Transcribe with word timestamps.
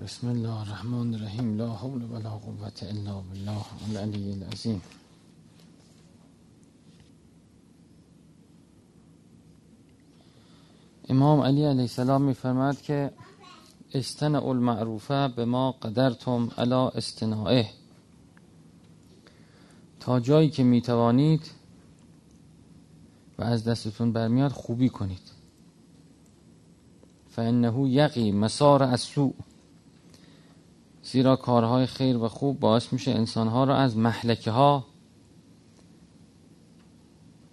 بسم 0.00 0.28
الله 0.28 0.60
الرحمن 0.60 1.14
الرحیم. 1.14 1.56
لا 1.56 1.72
حول 1.72 2.02
ولا 2.02 2.30
قوة 2.30 2.72
الا 2.82 3.20
بالله 3.20 3.64
العلی 3.90 4.32
العظیم. 4.32 4.82
امام 11.08 11.40
علی 11.40 11.64
علیه 11.64 11.80
السلام 11.80 12.22
میفرماد 12.22 12.80
که 12.80 13.10
استن 13.94 14.34
المعروفه 14.34 15.28
به 15.28 15.44
ما 15.44 15.72
قدرتم 15.72 16.50
علا 16.58 16.88
استنائه 16.88 17.70
تا 20.00 20.20
جایی 20.20 20.50
که 20.50 20.62
می‌توانید 20.62 21.50
و 23.38 23.42
از 23.42 23.64
دستتون 23.64 24.12
برمیاد 24.12 24.52
خوبی 24.52 24.88
کنید. 24.88 25.32
فانه 27.30 27.88
یقی 27.88 28.32
مسار 28.32 28.82
از 28.82 29.00
سوء 29.00 29.32
زیرا 31.10 31.36
کارهای 31.36 31.86
خیر 31.86 32.16
و 32.16 32.28
خوب 32.28 32.60
باعث 32.60 32.92
میشه 32.92 33.10
انسانها 33.10 33.64
را 33.64 33.76
از 33.76 33.96
محلکه 33.96 34.50
ها 34.50 34.86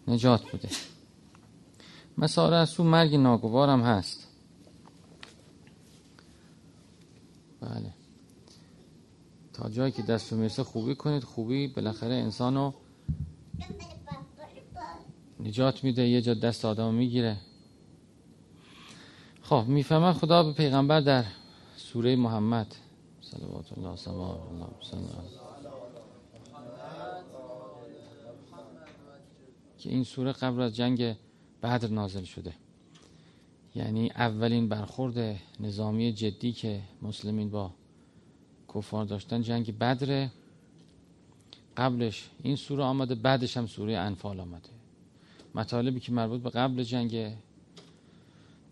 نجات 0.07 0.55
بده. 0.55 0.70
مسار 2.17 2.53
از 2.53 2.70
سو 2.70 2.83
مرگ 2.83 3.16
ناگوار 3.16 3.70
هم 3.70 3.81
هست. 3.81 4.27
بله. 7.61 7.93
تا 9.53 9.69
جایی 9.69 9.91
که 9.91 10.02
دست 10.02 10.33
می‌رسه 10.33 10.63
خوبی 10.63 10.95
کنید 10.95 11.23
خوبی 11.23 11.67
بالاخره 11.67 12.13
انسان 12.13 12.55
رو 12.55 12.73
نجات 15.39 15.83
میده 15.83 16.08
یه 16.08 16.21
جا 16.21 16.33
دست 16.33 16.66
آدم 16.66 16.94
می‌گیره. 16.94 17.38
خب 19.41 19.63
می‌فهمن 19.67 20.13
خدا 20.13 20.44
به 20.44 20.53
پیغمبر 20.53 21.02
در 21.02 21.25
سوره 21.77 22.16
محمد 22.16 22.75
صلوات 23.31 23.77
الله 23.77 23.95
سلام 23.95 24.20
الله 24.20 24.67
که 29.78 29.89
این 29.89 30.03
سوره 30.03 30.31
قبل 30.31 30.61
از 30.61 30.75
جنگ 30.75 31.16
بدر 31.64 31.88
نازل 31.88 32.23
شده. 32.23 32.53
یعنی 33.75 34.09
اولین 34.09 34.70
برخورد 34.70 35.39
نظامی 35.59 36.14
جدی 36.14 36.52
که 36.52 36.81
مسلمین 37.02 37.50
با 37.50 37.72
کفار 38.73 39.05
داشتن 39.05 39.42
جنگ 39.42 39.78
بدره 39.78 40.31
قبلش 41.78 42.30
این 42.44 42.55
سوره 42.55 42.83
آمده 42.83 43.16
بعدش 43.16 43.58
هم 43.58 43.67
سوره 43.67 43.98
انفال 43.98 44.39
آمده. 44.39 44.70
مطالبی 45.55 46.00
که 46.00 46.11
مربوط 46.11 46.42
به 46.42 46.50
قبل 46.50 46.83
جنگ 46.83 47.38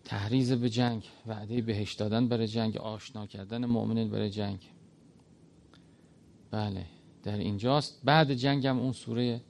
تحریز 0.06 0.52
به 0.52 0.70
جنگ 0.70 1.04
وعده 1.28 1.62
بهش 1.62 1.94
دادن 1.94 2.28
برای 2.28 2.48
جنگ 2.48 2.78
آشنا 2.78 3.26
کردن 3.26 3.66
مؤمنین 3.66 4.10
برای 4.10 4.30
جنگ. 4.30 4.60
بله 6.52 6.86
در 7.24 7.38
اینجاست. 7.38 8.02
بعد 8.04 8.34
جنگ 8.34 8.68
هم 8.68 8.80
اون 8.80 8.92
سوره 8.92 9.42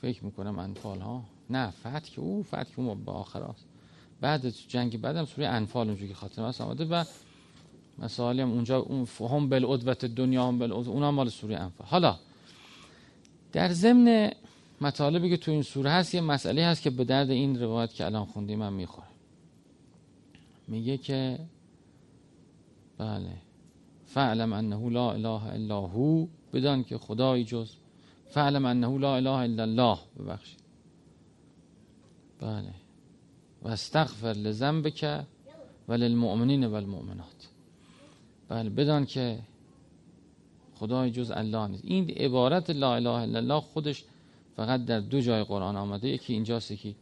فکر, 0.00 0.24
می‌کنم 0.24 0.58
انفال 0.58 1.00
ها؟ 1.00 1.24
نه 1.50 1.70
فتح 1.70 2.00
که 2.00 2.20
او 2.20 2.42
فتح 2.42 2.64
که 2.64 2.80
اون 2.80 3.04
با 3.04 3.12
آخر 3.12 3.42
هست. 3.42 3.66
بعد 4.20 4.48
جنگ 4.48 5.00
بعد 5.00 5.16
هم 5.16 5.24
سوره 5.24 5.48
انفال 5.48 5.86
اونجوری 5.86 6.08
که 6.08 6.14
خاطر 6.14 6.42
هست 6.42 6.60
آمده 6.60 6.84
و 6.84 7.04
مسائلی 7.98 8.42
هم 8.42 8.50
اونجا 8.50 8.78
اون 8.78 9.08
هم 9.20 9.48
بالعدوت 9.48 10.04
دنیا 10.04 10.48
هم 10.48 10.58
بالعدوت 10.58 10.88
اون 10.88 11.02
هم 11.02 11.14
مال 11.14 11.28
سوره 11.28 11.56
انفال. 11.56 11.86
حالا 11.86 12.18
در 13.52 13.72
ضمن 13.72 14.32
مطالبی 14.80 15.30
که 15.30 15.36
تو 15.36 15.50
این 15.50 15.62
سوره 15.62 15.90
هست 15.90 16.14
یه 16.14 16.20
مسئله 16.20 16.64
هست 16.64 16.82
که 16.82 16.90
به 16.90 17.04
درد 17.04 17.30
این 17.30 17.60
روایت 17.60 17.92
که 17.92 18.04
الان 18.04 18.24
خوندیم 18.24 18.62
هم 18.62 18.72
می‌خوره. 18.72 19.06
میگه 20.68 20.98
که 20.98 21.38
بله 22.98 23.32
فعلم 24.04 24.52
انه 24.52 24.90
لا 24.90 25.12
اله 25.12 25.46
الا 25.46 25.80
هو 25.80 26.26
بدان 26.52 26.84
که 26.84 26.98
خدایی 26.98 27.44
جز. 27.44 27.70
فعلم 28.28 28.64
انه 28.64 28.98
لا 28.98 29.16
اله 29.16 29.30
الا 29.30 29.62
الله 29.62 29.98
ببخشید. 30.18 30.60
بله. 32.40 32.74
و 33.62 33.68
استغفر 33.68 34.32
لذنبک 34.32 35.24
و 35.88 35.92
للمؤمنین 35.92 36.66
و 36.66 36.74
المؤمنات 36.74 37.48
بله 38.48 38.70
بدان 38.70 39.06
که 39.06 39.38
خدای 40.74 41.10
جز 41.10 41.30
الله 41.30 41.68
نیست. 41.68 41.84
این 41.84 42.10
عبارت 42.10 42.70
لا 42.70 42.94
اله 42.94 43.10
الا 43.10 43.38
الله 43.38 43.60
خودش 43.60 44.04
فقط 44.56 44.84
در 44.84 45.00
دو 45.00 45.20
جای 45.20 45.44
قرآن 45.44 45.76
آمده 45.76 46.08
یکی 46.08 46.32
اینجاست 46.32 46.70
یکی 46.70 46.96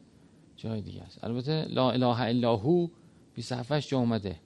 جای 0.57 0.81
دیگه 0.81 1.03
است. 1.03 1.25
البته 1.25 1.65
لا 1.65 1.91
اله 1.91 2.21
الا 2.21 2.57
هو 2.57 2.89
بی 3.35 3.43
صفحش 3.43 3.89
جا 3.89 3.99
اومده. 3.99 4.37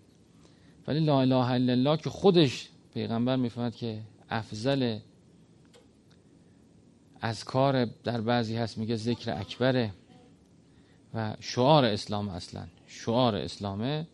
ولی 0.87 1.01
لا 1.01 1.21
اله 1.21 1.51
الا 1.51 1.73
الله 1.73 1.97
که 1.97 2.11
خودش 2.11 2.69
پیغمبر 2.95 3.37
می‌فهمد 3.37 3.75
که 3.75 4.01
افضل 4.31 4.99
از 7.21 7.45
کار 7.45 7.85
در 7.85 8.21
بعضی 8.21 8.57
هست 8.57 8.79
میگه 8.79 8.97
ذکر 8.97 9.41
اکبره 9.41 9.93
و 11.15 11.37
شعار 11.41 11.85
اسلام 11.85 12.29
اصلا. 12.29 12.67
شعار 12.87 13.35
اسلامه. 13.35 14.07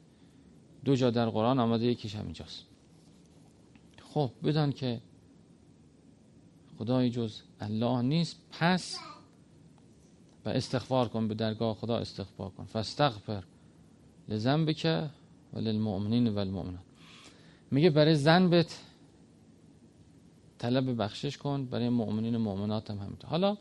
دو 0.84 0.97
جا 0.97 1.11
در 1.11 1.28
قرآن 1.28 1.59
آمده 1.59 1.87
یکیش 1.87 2.16
همینجاست 2.16 2.65
خب 4.15 4.31
بدان 4.44 4.72
که 4.72 5.00
خدای 6.78 7.11
جز 7.11 7.41
الله 7.64 8.02
نیست 8.02 8.36
پس 8.60 8.98
و 10.44 10.48
استغفار 10.48 11.08
کن 11.08 11.28
به 11.28 11.34
درگاه 11.34 11.75
خدا 11.75 11.98
استغفار 11.98 12.50
کن. 12.50 12.64
فاستغفر 12.64 13.44
لذنبک 14.28 15.10
و 15.52 15.58
للمؤمنین 15.58 16.28
و 16.28 16.38
المؤمنات. 16.38 16.84
میگه 17.70 17.91
برای 17.91 18.14
ذنبت 18.14 18.80
طلب 20.58 21.02
بخشش 21.02 21.38
کن 21.38 21.64
برای 21.66 21.88
مؤمنین 21.88 22.34
و 22.34 22.38
مؤمنات 22.38 22.91
هم 22.91 22.98
همینطور. 22.98 23.30
حالا 23.30 23.56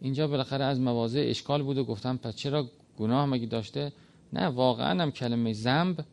اینجا 0.00 0.28
بالاخره 0.28 0.64
از 0.64 0.80
مواضع 0.80 1.24
اشکال 1.28 1.62
بود 1.62 1.78
و 1.78 1.84
گفتم 1.84 2.16
پس 2.16 2.36
چرا 2.36 2.66
گناه 2.98 3.26
مگه 3.26 3.46
داشته؟ 3.46 3.92
نه 4.32 4.46
واقعا 4.46 5.02
هم 5.02 5.10
کلمه 5.10 5.52
ذنب 5.52 6.04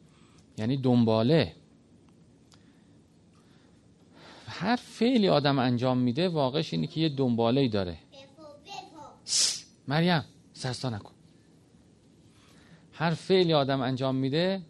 یعنی 0.58 0.78
دنباله. 0.78 1.54
هر 4.60 4.76
فعلی 4.76 5.28
آدم 5.30 5.60
انجام 5.60 5.98
میده 5.98 6.30
واقعش 6.30 6.74
اینه 6.74 6.88
که 6.88 7.00
یه 7.02 7.10
دنباله 7.10 7.62
ای 7.62 7.70
داره. 7.70 7.98
مریم 9.88 10.24
سرستا 10.54 10.90
نکن. 10.90 11.12
هر 12.94 13.14
فعلی 13.14 13.54
آدم 13.54 13.82
انجام 13.82 14.16
میده 14.16 14.62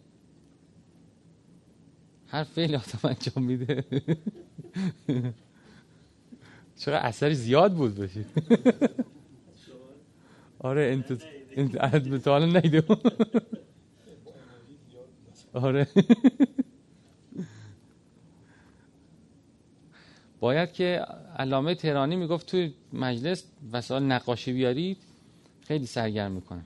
هر 2.28 2.44
فعلی 2.44 2.76
آدم 2.76 2.98
انجام 3.04 3.44
میده. 3.44 3.84
چرا 6.78 6.98
اثری 6.98 7.34
زیاد 7.34 7.74
بود 7.74 7.94
باشید 7.94 8.26
آره 10.58 10.82
انت 10.92 11.22
انت 11.56 12.24
تا 12.24 12.30
حالا 12.30 12.62
آره. 15.66 15.88
باید 20.40 20.72
که 20.72 21.06
علامه 21.38 21.74
تهرانی 21.74 22.16
می‌گفت 22.16 22.46
توی 22.46 22.74
مجلس 22.92 23.44
وسایل 23.72 24.02
نقاشی 24.02 24.52
بیارید 24.52 24.98
خیلی 25.60 25.86
سرگرم 25.86 26.32
می‌کنه. 26.32 26.62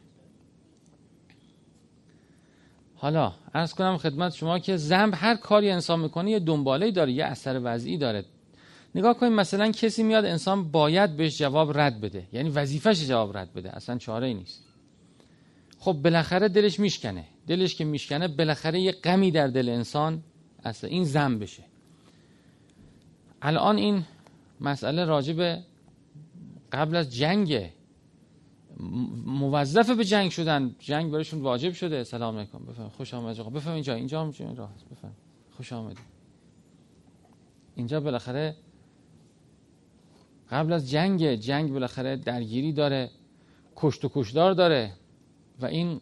حالا 2.94 3.32
ارز 3.54 3.74
کنم 3.74 3.96
خدمت 3.96 4.34
شما 4.34 4.58
که 4.58 4.76
زنب 4.76 5.14
هر 5.16 5.36
کاری 5.36 5.70
انسان 5.70 6.00
می‌کنه 6.00 6.30
یه 6.30 6.38
دنباله 6.38 6.90
داره 6.90 7.12
یه 7.12 7.24
اثر 7.24 7.60
وضعی 7.64 7.98
داره. 7.98 8.24
نگاه 8.94 9.18
کنید 9.18 9.32
مثلا 9.32 9.70
کسی 9.70 10.02
میاد 10.02 10.24
انسان 10.24 10.70
باید 10.70 11.16
بهش 11.16 11.38
جواب 11.38 11.78
رد 11.78 12.00
بده. 12.00 12.26
یعنی 12.32 12.48
وظیفش 12.48 13.08
جواب 13.08 13.36
رد 13.36 13.52
بده. 13.52 13.76
اصلا 13.76 13.98
چاره 13.98 14.26
ای 14.26 14.34
نیست. 14.34 14.64
خب 15.78 15.92
بالاخره 15.92 16.48
دلش 16.48 16.80
میشکنه. 16.80 17.24
دلش 17.46 17.74
که 17.74 17.84
میشکنه 17.84 18.28
بالاخره 18.28 18.80
یه 18.80 18.92
غمی 18.92 19.30
در 19.30 19.46
دل 19.46 19.68
انسان 19.68 20.22
اصلا 20.64 20.90
این 20.90 21.04
زن 21.04 21.38
بشه. 21.38 21.69
الان 23.42 23.76
این 23.76 24.04
مسئله 24.60 25.04
راجب 25.04 25.58
قبل 26.72 26.96
از 26.96 27.14
جنگ 27.14 27.70
موظف 29.26 29.90
به 29.90 30.04
جنگ 30.04 30.30
شدن. 30.30 30.74
جنگ 30.78 31.10
برایشون 31.10 31.40
واجب 31.40 31.72
شده. 31.72 32.04
سلام 32.04 32.36
علیکم. 32.36 32.58
بفهم 32.58 32.88
خوش 32.88 33.14
آمد 33.14 33.40
آقا 33.40 33.50
بفهم 33.50 33.74
اینجا 33.74 33.94
اینجا 33.94 34.22
هم 34.22 34.32
راه 34.56 34.70
بفهم 34.90 35.12
خوش 35.56 35.72
آمدید. 35.72 35.98
اینجا 37.74 38.00
بالاخره 38.00 38.56
قبل 40.50 40.72
از 40.72 40.90
جنگ 40.90 41.34
جنگ 41.34 41.72
بالاخره 41.72 42.16
درگیری 42.16 42.72
داره 42.72 43.10
کشت 43.76 44.04
و 44.04 44.10
کشدار 44.14 44.52
داره 44.52 44.92
و 45.60 45.66
این 45.66 46.00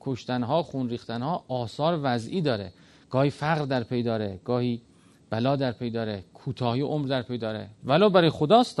کشتن 0.00 0.42
ها 0.42 0.62
خون 0.62 0.88
ریختن 0.88 1.22
ها 1.22 1.44
آثار 1.48 2.00
وضعی 2.02 2.40
داره. 2.40 2.72
گاهی 3.10 3.30
فقر 3.30 3.64
در 3.64 3.82
پی 3.82 4.02
داره 4.02 4.40
گاهی 4.44 4.82
بلا 5.30 5.56
در 5.56 5.72
پی 5.72 5.90
داره 5.90 6.24
کوتاهی 6.34 6.80
عمر 6.80 7.06
در 7.06 7.22
پی 7.22 7.38
داره. 7.38 7.70
ولو 7.84 8.10
برای 8.10 8.30
خداست 8.30 8.80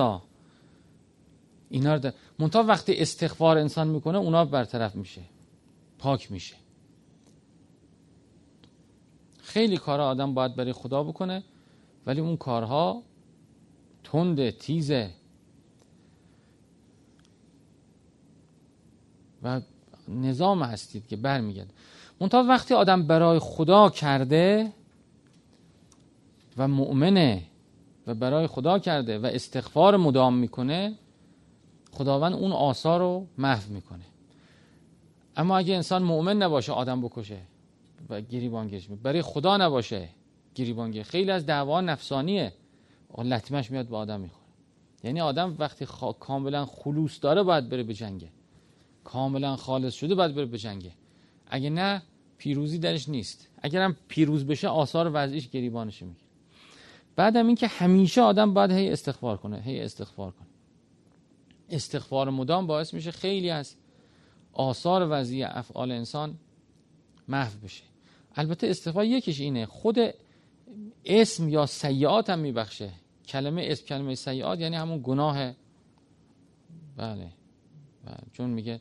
اینا 1.68 1.94
رو 1.94 2.10
منتها 2.38 2.62
وقتی 2.62 2.94
استغفار 2.96 3.58
انسان 3.58 3.88
می‌کنه 3.88 4.18
اونا 4.18 4.44
برطرف 4.44 4.96
میشه. 4.96 5.22
پاک 5.98 6.32
میشه. 6.32 6.56
خیلی 9.42 9.76
کارها 9.76 10.06
آدم 10.06 10.34
باید 10.34 10.56
برای 10.56 10.72
خدا 10.72 11.02
بکنه 11.02 11.42
ولی 12.06 12.20
اون 12.20 12.36
کارها 12.36 13.02
تند 14.04 14.50
تیزه. 14.50 15.10
و 19.42 19.60
نظام 20.08 20.62
هستید 20.62 21.06
که 21.06 21.16
برمیگرده. 21.16 21.70
منتها 22.20 22.42
وقتی 22.42 22.74
آدم 22.74 23.06
برای 23.06 23.38
خدا 23.38 23.90
کرده 23.90 24.72
و 26.58 26.68
مؤمنه 26.68 27.42
و 28.06 28.14
برای 28.14 28.46
خدا 28.46 28.78
کرده 28.78 29.18
و 29.18 29.26
استغفار 29.26 29.96
مدام 29.96 30.34
می‌کنه 30.34 30.94
خداوند 31.92 32.32
اون 32.32 32.52
آثار 32.52 33.00
رو 33.00 33.26
محو 33.38 33.72
می‌کنه. 33.72 34.04
اما 35.36 35.58
اگه 35.58 35.74
انسان 35.74 36.02
مؤمن 36.02 36.36
نباشه 36.36 36.72
آدم 36.72 37.00
بکشه 37.00 37.38
و 38.08 38.20
گریبانگیش 38.20 38.88
برای 39.02 39.22
خدا 39.22 39.56
نباشه 39.56 40.08
گریبانگی. 40.54 41.02
خیلی 41.02 41.30
از 41.30 41.46
دعوا 41.46 41.80
نفسانیه. 41.80 42.52
لطمش 43.18 43.70
میاد 43.70 43.86
به 43.86 43.96
آدم 43.96 44.20
می‌خوره. 44.20 44.48
یعنی 45.04 45.20
آدم 45.20 45.56
وقتی 45.58 45.86
کاملا 46.20 46.66
خلوص 46.66 47.18
داره 47.22 47.42
باید 47.42 47.68
بره 47.68 47.82
به 47.82 47.94
جنگه. 47.94 48.28
کاملا 49.04 49.56
خالص 49.56 49.94
شده 49.94 50.14
باید 50.14 50.34
بره 50.34 50.46
به 50.46 50.58
جنگه. 50.58 50.92
اگه 51.50 51.70
نه 51.70 52.02
پیروزی 52.38 52.78
درش 52.78 53.08
نیست. 53.08 53.48
اگرم 53.62 53.96
پیروز 54.08 54.46
بشه 54.46 54.68
آثار 54.68 55.10
وضعیش 55.14 55.48
گریبانش 55.48 56.02
می‌گیره. 56.02 56.27
بعدم 57.18 57.46
اینکه 57.46 57.66
همیشه 57.66 58.20
آدم 58.20 58.54
باید 58.54 58.70
هی 58.70 58.90
استغفار 58.90 59.36
کنه 59.36 59.60
هی 59.60 59.80
استغفار 59.80 60.30
کنه. 60.30 60.46
استغفار 61.70 62.30
مدام 62.30 62.66
باعث 62.66 62.94
میشه 62.94 63.10
خیلی 63.10 63.50
از 63.50 63.74
آثار 64.52 65.08
وضعی 65.10 65.42
افعال 65.42 65.92
انسان 65.92 66.38
محو 67.28 67.58
بشه. 67.64 67.84
البته 68.36 68.66
استغفار 68.66 69.04
یکیش 69.04 69.40
اینه 69.40 69.66
خود 69.66 69.98
اسم 71.04 71.48
یا 71.48 71.66
سیعات 71.66 72.30
هم 72.30 72.38
میبخشه. 72.38 72.90
کلمه 73.28 73.62
اسم 73.64 73.86
کلمه 73.86 74.14
سیعات 74.14 74.60
یعنی 74.60 74.76
همون 74.76 75.00
گناه. 75.02 75.52
بله, 76.96 77.32
بله. 78.04 78.24
چون 78.32 78.50
میگه 78.50 78.80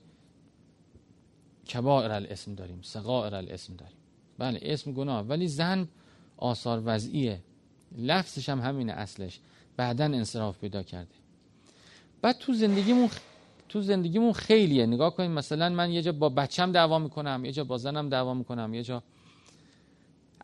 کبائر 1.74 2.12
الاسم 2.12 2.56
داریم 2.56 2.80
سقائر 2.82 3.36
الاسم 3.36 3.76
داریم. 3.76 3.98
بله 4.38 4.60
اسم 4.62 4.92
گناه. 4.92 5.26
ولی 5.26 5.48
زن 5.48 5.88
آثار 6.38 6.82
وضعیه. 6.86 7.47
لفظش 7.98 8.50
هم 8.50 8.60
همینه 8.60 8.94
اصلش. 8.94 9.40
بعدا 9.78 10.06
انصراف 10.06 10.58
پیدا 10.58 10.84
کرده. 10.84 11.16
بعد 12.22 12.38
تو 12.38 12.54
زندگیمون 12.54 13.10
تو 13.70 13.82
زندگیمون 13.82 14.34
خیلیه. 14.34 14.86
نگاه 14.86 15.16
کنید 15.16 15.32
مثلا 15.32 15.70
من 15.70 15.92
یه 15.92 16.02
جا 16.02 16.12
با 16.12 16.30
بچم 16.30 16.72
دعوا 16.72 17.00
می‌کنم 17.00 17.42
یه 17.46 17.52
جا 17.52 17.64
با 17.64 17.78
زنم 17.78 18.10
دعوا 18.10 18.34
می‌کنم 18.34 18.74
یه 18.74 18.84
جا 18.84 19.04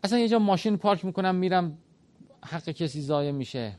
اصلا 0.04 0.18
یه 0.18 0.28
جا 0.28 0.38
ماشین 0.38 0.76
پارک 0.76 1.04
می‌کنم 1.04 1.34
میرم 1.34 1.78
حق 2.44 2.70
کسی 2.70 3.00
ضایع 3.00 3.30
میشه. 3.30 3.76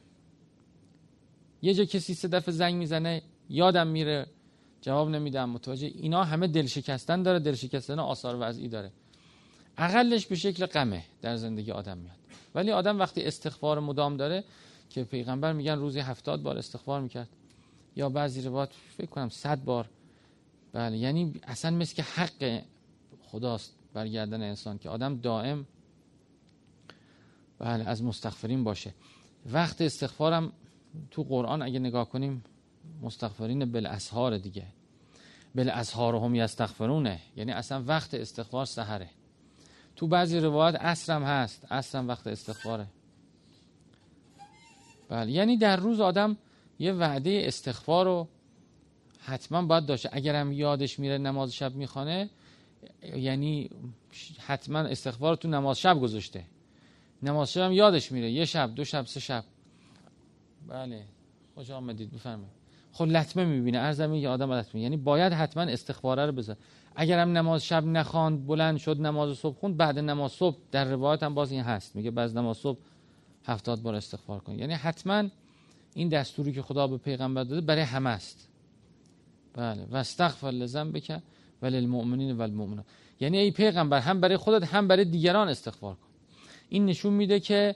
یه 1.61 1.73
جا 1.73 1.85
کسی 1.85 2.13
سه 2.13 2.27
دفعه 2.27 2.51
زنگ 2.51 2.75
می‌زنه 2.75 3.21
یادم 3.49 3.87
میره 3.87 4.27
جواب 4.81 5.09
نمیدم. 5.09 5.49
متوجه 5.49 5.87
اینا 5.87 6.23
همه 6.23 6.47
دل 6.47 6.65
شکستن 6.65 7.23
داره 7.23 7.39
دل 7.39 7.55
شکستن 7.55 7.99
آثار 7.99 8.37
وضعی 8.39 8.67
داره. 8.67 8.91
اقلش 9.77 10.25
به 10.25 10.35
شکل 10.35 10.65
غمه 10.65 11.03
در 11.21 11.35
زندگی 11.35 11.71
آدم 11.71 11.97
میاد. 11.97 12.15
ولی 12.55 12.71
آدم 12.71 12.99
وقتی 12.99 13.21
استغفار 13.21 13.79
مدام 13.79 14.17
داره 14.17 14.43
که 14.89 15.03
پیغمبر 15.03 15.53
میگن 15.53 15.79
روزی 15.79 15.99
هفتاد 15.99 16.41
بار 16.41 16.57
استغفار 16.57 17.01
می‌کرد 17.01 17.29
یا 17.95 18.09
بعضی 18.09 18.41
روایت 18.41 18.69
فکر 18.97 19.07
کنم 19.07 19.29
صد 19.29 19.63
بار. 19.63 19.89
بله 20.73 20.97
یعنی 20.97 21.33
اصلا 21.43 21.71
مثل 21.71 21.95
که 21.95 22.03
حق 22.03 22.61
خداست 23.23 23.73
برگردن 23.93 24.41
انسان 24.41 24.77
که 24.77 24.89
آدم 24.89 25.17
دائم 25.17 25.65
بله 27.59 27.89
از 27.89 28.03
مستغفرین 28.03 28.63
باشه. 28.63 28.93
وقت 29.51 29.81
استغفارم 29.81 30.51
تو 31.11 31.23
قرآن 31.23 31.61
اگه 31.61 31.79
نگاه 31.79 32.09
کنیم 32.09 32.43
مستغفرین 33.01 33.71
بالاسهار 33.71 34.37
دیگه. 34.37 34.65
بالاسهار 35.55 36.15
هم 36.15 36.35
یستغفرونه. 36.35 37.19
یعنی 37.35 37.51
اصلا 37.51 37.83
وقت 37.83 38.13
استغفار 38.13 38.65
سحره. 38.65 39.09
تو 39.95 40.07
بعضی 40.07 40.39
روایت 40.39 40.75
عصرم 40.75 41.23
هست. 41.23 41.71
عصرم 41.71 42.07
وقت 42.07 42.27
استغفاره. 42.27 42.87
بله 45.09 45.31
یعنی 45.31 45.57
در 45.57 45.75
روز 45.75 45.99
آدم 45.99 46.37
یه 46.79 46.93
وعده 46.93 47.41
استغفار 47.45 48.05
رو 48.05 48.27
حتما 49.19 49.61
باید 49.61 49.85
داشته. 49.85 50.09
اگرم 50.11 50.51
یادش 50.51 50.99
میره 50.99 51.17
نماز 51.17 51.53
شب 51.53 51.75
می‌خوانه 51.75 52.29
یعنی 53.15 53.69
حتما 54.39 54.79
استغفار 54.79 55.35
تو 55.35 55.47
نماز 55.47 55.79
شب 55.79 55.99
گذاشته. 55.99 56.43
نماز 57.23 57.53
شب 57.53 57.61
هم 57.61 57.71
یادش 57.71 58.11
میره. 58.11 58.31
یه 58.31 58.45
شب 58.45 58.75
دو 58.75 58.85
شب 58.85 59.05
سه 59.05 59.19
شب. 59.19 59.43
بله 60.67 61.03
خوش 61.55 61.69
آمدید. 61.69 62.11
بفرمایید. 62.11 62.64
خب 62.95 63.05
لطمه 63.05 63.45
می‌بینه 63.45 63.77
ارزم 63.77 64.13
یه 64.13 64.29
آدم 64.29 64.51
لطمه. 64.51 64.81
یعنی 64.81 64.97
باید 64.97 65.33
حتما 65.33 65.63
استغفاره 65.63 66.25
رو 66.25 66.31
بذار 66.31 66.55
اگرم 66.95 67.37
نماز 67.37 67.65
شب 67.65 67.85
نخواند 67.85 68.47
بلند 68.47 68.77
شد 68.77 69.01
نماز 69.01 69.37
صبح 69.37 69.55
خوند 69.59 69.77
بعد 69.77 69.99
نماز 69.99 70.31
صبح 70.31 70.57
در 70.71 70.85
روایت 70.85 71.23
هم 71.23 71.33
باز 71.33 71.51
این 71.51 71.61
هست. 71.61 71.95
میگه 71.95 72.11
بعد 72.11 72.37
نماز 72.37 72.57
صبح 72.57 72.79
هفتاد 73.45 73.81
بار 73.81 73.95
استغفار 73.95 74.39
کن. 74.39 74.59
یعنی 74.59 74.73
حتما 74.73 75.23
این 75.93 76.09
دستوری 76.09 76.53
که 76.53 76.61
خدا 76.61 76.87
به 76.87 76.97
پیغمبر 76.97 77.43
داده 77.43 77.61
برای 77.61 77.81
همه 77.81 78.09
است. 78.09 78.47
بله. 79.53 79.87
و 79.91 79.95
استغفر 79.95 80.51
لزم 80.51 80.91
بکن 80.91 81.21
ولی 81.61 81.77
المؤمنین 81.77 82.37
و 82.37 82.41
المؤمنات. 82.41 82.85
یعنی 83.19 83.37
ای 83.37 83.51
پیغمبر 83.51 83.99
هم 83.99 84.21
برای 84.21 84.37
خودت 84.37 84.73
هم 84.73 84.87
برای 84.87 85.05
دیگران 85.05 85.47
استغفار 85.47 85.93
کن. 85.93 86.07
این 86.69 86.85
نشون 86.85 87.13
میده 87.13 87.39
که 87.39 87.75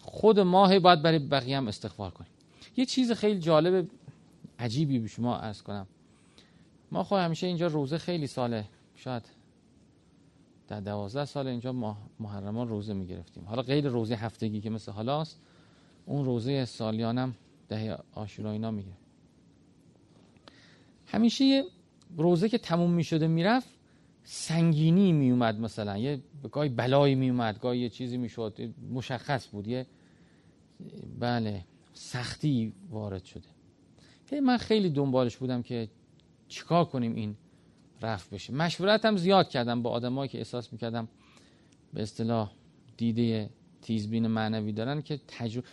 خود 0.00 0.40
ماه 0.40 0.78
باید 0.78 1.02
برای 1.02 1.18
بقیه 1.18 1.56
هم 1.56 1.68
استغفار 1.68 2.10
کنیم 2.10 2.30
یه 2.76 2.86
چیز 2.86 3.12
خیلی 3.12 3.40
جالب 3.40 3.88
عجیبی 4.60 4.98
به 4.98 5.08
شما 5.08 5.38
ارز 5.38 5.62
کنم. 5.62 5.86
ما 6.92 7.04
خود 7.04 7.18
همیشه 7.18 7.46
اینجا 7.46 7.66
روزه 7.66 7.98
خیلی 7.98 8.26
ساله. 8.26 8.64
شاید 8.94 9.22
در 10.68 10.80
دوازده 10.80 11.24
سال 11.24 11.46
اینجا 11.46 11.96
محرمان 12.20 12.68
روزه 12.68 12.94
می‌گرفتیم. 12.94 13.44
حالا 13.44 13.62
غیر 13.62 13.88
روزه 13.88 14.14
هفتگی 14.14 14.60
که 14.60 14.70
مثل 14.70 14.92
حالاست 14.92 15.40
اون 16.06 16.24
روزه 16.24 16.64
سالیانم 16.64 17.34
ده 17.68 17.98
آشورا 18.12 18.50
اینا 18.50 18.70
میگه. 18.70 18.92
همیشه 21.06 21.64
روزه 22.16 22.48
که 22.48 22.58
تموم 22.58 22.90
می‌شده 22.90 23.26
می‌رفت 23.26 23.68
سنگینی 24.24 25.12
میومد 25.12 25.60
مثلا. 25.60 25.98
یه 25.98 26.20
گاهی 26.52 26.68
بلایی 26.68 27.14
میومد 27.14 27.58
گاهی 27.58 27.78
یه 27.78 27.88
چیزی 27.88 28.16
می‌شد 28.16 28.74
مشخص 28.92 29.48
بود. 29.48 29.66
یه 29.66 29.86
بله 31.18 31.64
سختی 31.94 32.72
وارد 32.90 33.24
شده. 33.24 33.48
من 34.32 34.56
خیلی 34.56 34.90
دنبالش 34.90 35.36
بودم 35.36 35.62
که 35.62 35.88
چیکار 36.48 36.84
کنیم 36.84 37.14
این 37.14 37.36
رفت 38.02 38.30
بشه. 38.30 38.52
مشورتم 38.52 39.16
زیاد 39.16 39.48
کردم 39.48 39.82
با 39.82 39.90
آدمایی 39.90 40.28
که 40.28 40.38
احساس 40.38 40.72
می‌کردم 40.72 41.08
به 41.94 42.02
اصطلاح 42.02 42.52
دیده 42.96 43.50
تیزبین 43.82 44.26
معنوی 44.26 44.72
دارن 44.72 45.02
که 45.02 45.20
تجربه 45.28 45.66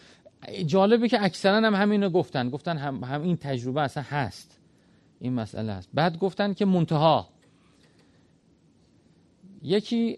جالبه 0.66 1.10
که 1.10 1.24
اکثرا 1.24 1.56
هم 1.56 1.76
همینو 1.76 2.10
گفتن. 2.10 2.50
گفتن 2.50 2.78
هم, 2.78 3.04
هم 3.04 3.22
این 3.22 3.38
تجربه 3.38 3.82
اصلا 3.82 4.04
هست. 4.04 4.60
این 5.20 5.34
مسئله 5.34 5.74
هست. 5.74 5.90
بعد 5.94 6.18
گفتن 6.18 6.54
که 6.54 6.66
منتها. 6.66 7.30
یکی 9.62 10.18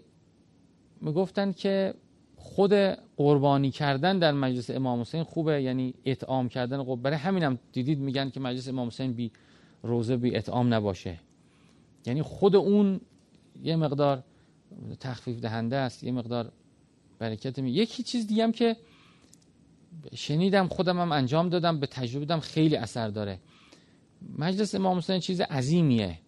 می‌گفتن 1.02 1.52
که 1.52 1.94
خود 2.42 2.74
قربانی 3.18 3.72
کردن 3.72 4.20
در 4.20 4.32
مجلس 4.32 4.70
امام 4.70 5.02
حسین 5.02 5.24
خوبه 5.24 5.62
یعنی 5.62 5.94
اطعام 6.06 6.50
کردن 6.50 6.84
قرب 6.84 7.02
برای 7.02 7.18
همینم 7.18 7.60
دیدید 7.72 8.00
میگن 8.00 8.30
که 8.30 8.40
مجلس 8.40 8.68
امام 8.68 8.88
حسین 8.88 9.14
بی 9.14 9.32
روزه 9.84 10.18
بی 10.18 10.36
اطعام 10.36 10.74
نباشه. 10.74 11.20
یعنی 12.06 12.22
خود 12.22 12.56
اون 12.56 13.02
یه 13.64 13.76
مقدار 13.76 14.24
تخفیف 15.00 15.40
دهنده 15.40 15.76
است 15.76 16.04
یه 16.04 16.12
مقدار 16.12 16.52
برکت 17.20 17.60
می 17.60 17.72
یکی 17.72 18.04
چیز 18.04 18.28
دیگه 18.28 18.44
هم 18.44 18.52
که 18.52 18.76
شنیدم 20.16 20.68
خودم 20.68 21.00
هم 21.00 21.12
انجام 21.12 21.50
دادم 21.50 21.80
به 21.80 21.88
تجربه 21.88 22.26
دادم 22.26 22.42
خیلی 22.42 22.76
اثر 22.76 23.08
داره. 23.08 23.40
مجلس 24.38 24.76
امام 24.76 24.98
حسین 24.98 25.20
چیز 25.20 25.42
عظیمیه. 25.42 26.20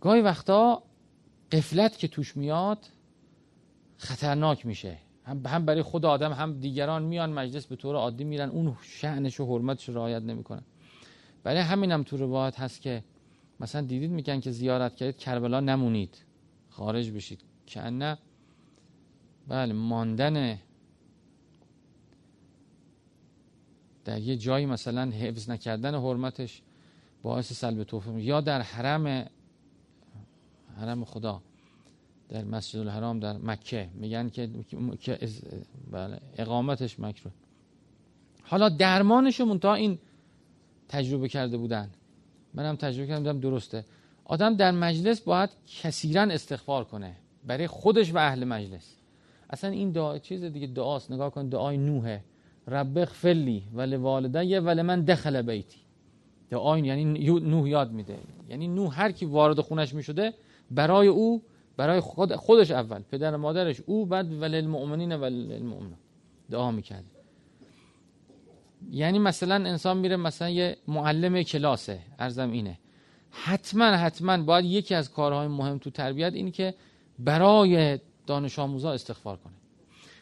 گاهی 0.00 0.20
وقتا 0.20 0.82
قفلت 1.52 1.98
که 1.98 2.08
توش 2.08 2.36
میاد 2.36 2.86
خطرناک 3.96 4.66
میشه. 4.66 4.98
هم 5.24 5.64
برای 5.64 5.82
خود 5.82 6.06
آدم 6.06 6.32
هم 6.32 6.60
دیگران 6.60 7.02
میان 7.02 7.32
مجلس 7.32 7.66
به 7.66 7.76
طور 7.76 7.96
عادی 7.96 8.24
میرن. 8.24 8.48
اون 8.48 8.76
شعنش 8.82 9.40
و 9.40 9.46
حرمتش 9.46 9.88
رو 9.88 9.94
رعایت 9.94 10.22
نمی‌کنن. 10.22 10.62
برای 11.42 11.60
همین 11.60 11.92
هم 11.92 12.02
تو 12.02 12.16
روایت 12.16 12.60
هست 12.60 12.80
که 12.80 13.04
مثلا 13.60 13.80
دیدید 13.80 14.10
میگن 14.10 14.40
که 14.40 14.50
زیارت 14.50 14.96
کردید 14.96 15.16
کربلا 15.16 15.60
نمونید. 15.60 16.24
خارج 16.70 17.10
بشید. 17.10 17.40
که 17.66 17.80
نه 17.80 18.18
بله 19.48 19.72
ماندن 19.72 20.58
در 24.04 24.18
یه 24.18 24.36
جایی 24.36 24.66
مثلا 24.66 25.10
حفظ 25.10 25.50
نکردن 25.50 25.94
حرمتش 25.94 26.62
باعث 27.22 27.52
سلب 27.52 27.84
توفیق 27.84 28.18
یا 28.18 28.40
در 28.40 28.60
حرم 28.60 29.26
حرم 30.76 31.04
خدا. 31.04 31.42
در 32.30 32.44
مسجد 32.44 32.78
الحرام 32.80 33.20
در 33.20 33.36
مکه. 33.36 33.88
میگن 33.94 34.28
که 34.28 34.50
بله 35.90 36.18
اقامتش 36.38 37.00
مکروه 37.00 37.32
حالا 38.42 38.68
درمانش 38.68 39.40
منتها 39.40 39.74
این 39.74 39.98
تجربه 40.88 41.28
کرده 41.28 41.56
بودن. 41.56 41.90
منم 42.54 42.76
تجربه 42.76 43.06
کردم 43.06 43.40
درسته. 43.40 43.84
آدم 44.24 44.54
در 44.54 44.70
مجلس 44.70 45.20
باید 45.20 45.50
کثیرا 45.82 46.22
استغفار 46.22 46.84
کنه 46.84 47.16
برای 47.46 47.66
خودش 47.66 48.14
و 48.14 48.18
اهل 48.18 48.44
مجلس. 48.44 48.96
اصلا 49.50 49.70
این 49.70 49.90
دعا 49.90 50.18
چیز 50.18 50.44
دیگه 50.44 50.66
دعاست. 50.66 51.10
نگاه 51.10 51.30
کن 51.30 51.48
دعای 51.48 51.76
نوحه. 51.76 52.24
رب 52.68 52.98
اغفرلی 52.98 53.62
ولی 53.74 53.96
والده 53.96 54.60
ولی 54.60 54.82
من 54.82 55.00
دخل 55.00 55.42
بیتی. 55.42 55.80
دعای 56.50 56.80
یعنی 56.80 57.04
نوح 57.40 57.68
یاد 57.68 57.92
میده. 57.92 58.18
یعنی 58.48 58.68
نوح 58.68 59.00
هر 59.00 59.12
کی 59.12 59.26
وارد 59.26 59.60
خونش 59.60 59.94
می‌شده 59.94 60.34
برای 60.70 61.08
او 61.08 61.42
برای 61.80 62.00
خود 62.00 62.36
خودش 62.36 62.70
اول. 62.70 63.02
پدر 63.02 63.36
مادرش 63.36 63.80
او 63.86 64.06
بعد 64.06 64.42
ولی 64.42 64.56
المؤمنین 64.56 65.12
ولی 65.12 65.54
المؤمنین 65.54 65.96
دعا 66.50 66.70
می‌کرد. 66.70 67.04
یعنی 68.90 69.18
مثلا 69.18 69.54
انسان 69.54 69.96
میره 69.96 70.16
مثلا 70.16 70.50
یه 70.50 70.76
معلم 70.88 71.42
کلاسه 71.42 72.00
ارزم 72.18 72.50
اینه. 72.50 72.78
حتما 73.30 73.84
حتما 73.84 74.42
باید 74.42 74.64
یکی 74.64 74.94
از 74.94 75.10
کارهای 75.10 75.48
مهم 75.48 75.78
تو 75.78 75.90
تربیت 75.90 76.32
اینه 76.34 76.50
که 76.50 76.74
برای 77.18 77.98
دانش 78.26 78.58
آموزا 78.58 78.92
استغفار 78.92 79.36
کنه. 79.36 79.52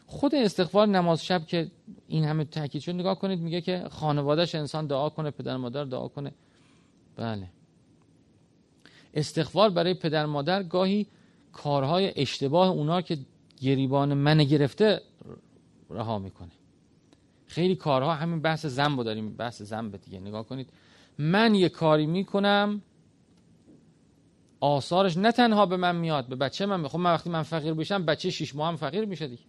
خود 0.06 0.34
استغفار 0.34 0.86
نماز 0.86 1.24
شب 1.24 1.46
که 1.46 1.70
این 2.08 2.24
همه 2.24 2.44
تاکید 2.44 2.82
شد 2.82 2.94
نگاه 2.94 3.18
کنید 3.18 3.40
میگه 3.40 3.60
که 3.60 3.84
خانوادهش 3.90 4.54
انسان 4.54 4.86
دعا 4.86 5.08
کنه 5.08 5.30
پدر 5.30 5.56
مادر 5.56 5.84
دعا 5.84 6.08
کنه. 6.08 6.32
بله. 7.16 7.48
استغفار 9.14 9.70
برای 9.70 9.94
پدر 9.94 10.26
مادر 10.26 10.62
گاهی 10.62 11.06
کارهای 11.52 12.12
اشتباه 12.16 12.68
اونا 12.68 13.00
که 13.02 13.18
گریبان 13.60 14.14
من 14.14 14.44
گرفته 14.44 15.02
رها 15.90 16.18
می‌کنه. 16.18 16.50
خیلی 17.46 17.74
کارها 17.76 18.14
همین 18.14 18.42
بحث 18.42 18.66
زنبو 18.66 19.04
داریم 19.04 19.36
بحث 19.36 19.62
زنب 19.62 19.96
دیگه. 19.96 20.20
نگاه 20.20 20.46
کنید. 20.46 20.70
من 21.18 21.54
یه 21.54 21.68
کاری 21.68 22.06
می‌کنم 22.06 22.82
آثارش 24.60 25.16
نه 25.16 25.32
تنها 25.32 25.66
به 25.66 25.76
من 25.76 25.96
میاد 25.96 26.26
به 26.26 26.36
بچه 26.36 26.66
من 26.66 26.88
خب 26.88 26.98
من 26.98 27.12
وقتی 27.12 27.30
من 27.30 27.42
فقیر 27.42 27.74
بشم 27.74 28.04
بچه 28.04 28.30
شیش 28.30 28.54
ماه 28.54 28.68
هم 28.68 28.76
فقیر 28.76 29.04
میشه 29.04 29.26
دیگه. 29.28 29.42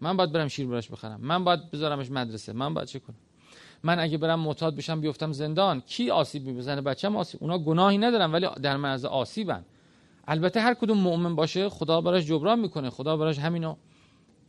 من 0.00 0.16
باید 0.16 0.32
برم 0.32 0.48
شیر 0.48 0.66
براش 0.66 0.90
بخرم. 0.90 1.20
من 1.20 1.44
باید 1.44 1.70
بذارمش 1.70 2.10
مدرسه. 2.10 2.52
من 2.52 2.74
باید 2.74 2.88
چه 2.88 2.98
کنم؟ 2.98 3.16
من 3.82 3.98
اگه 3.98 4.18
برم 4.18 4.40
معتاد 4.40 4.76
بشم 4.76 5.00
بیفتم 5.00 5.32
زندان. 5.32 5.80
کی 5.80 6.10
آسیب 6.10 6.46
میبزنه؟ 6.46 6.80
بچه‌م 6.80 7.16
آسیب. 7.16 7.42
اونا 7.42 7.58
گناهی 7.58 7.98
ندارن 7.98 8.32
ولی 8.32 8.46
در 8.62 8.76
مرز 8.76 9.04
آسیبن. 9.04 9.64
البته 10.26 10.60
هر 10.60 10.74
کدوم 10.74 10.98
مؤمن 10.98 11.36
باشه 11.36 11.68
خدا 11.68 12.00
براش 12.00 12.24
جبران 12.24 12.60
می‌کنه. 12.60 12.90
خدا 12.90 13.16
براش 13.16 13.38
همینو 13.38 13.76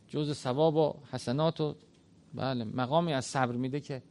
جز 0.08 0.32
ثواب 0.32 0.76
و 0.76 0.94
حسنات 1.12 1.60
و 1.60 1.76
بله 2.34 2.64
مقامی 2.64 3.12
از 3.12 3.24
صبر 3.24 3.52
میده 3.52 3.80
که 3.80 4.02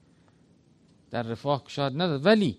در 1.12 1.24
رفاه 1.24 1.64
شاید 1.68 1.94
نداد 1.94 2.26
ولی 2.26 2.58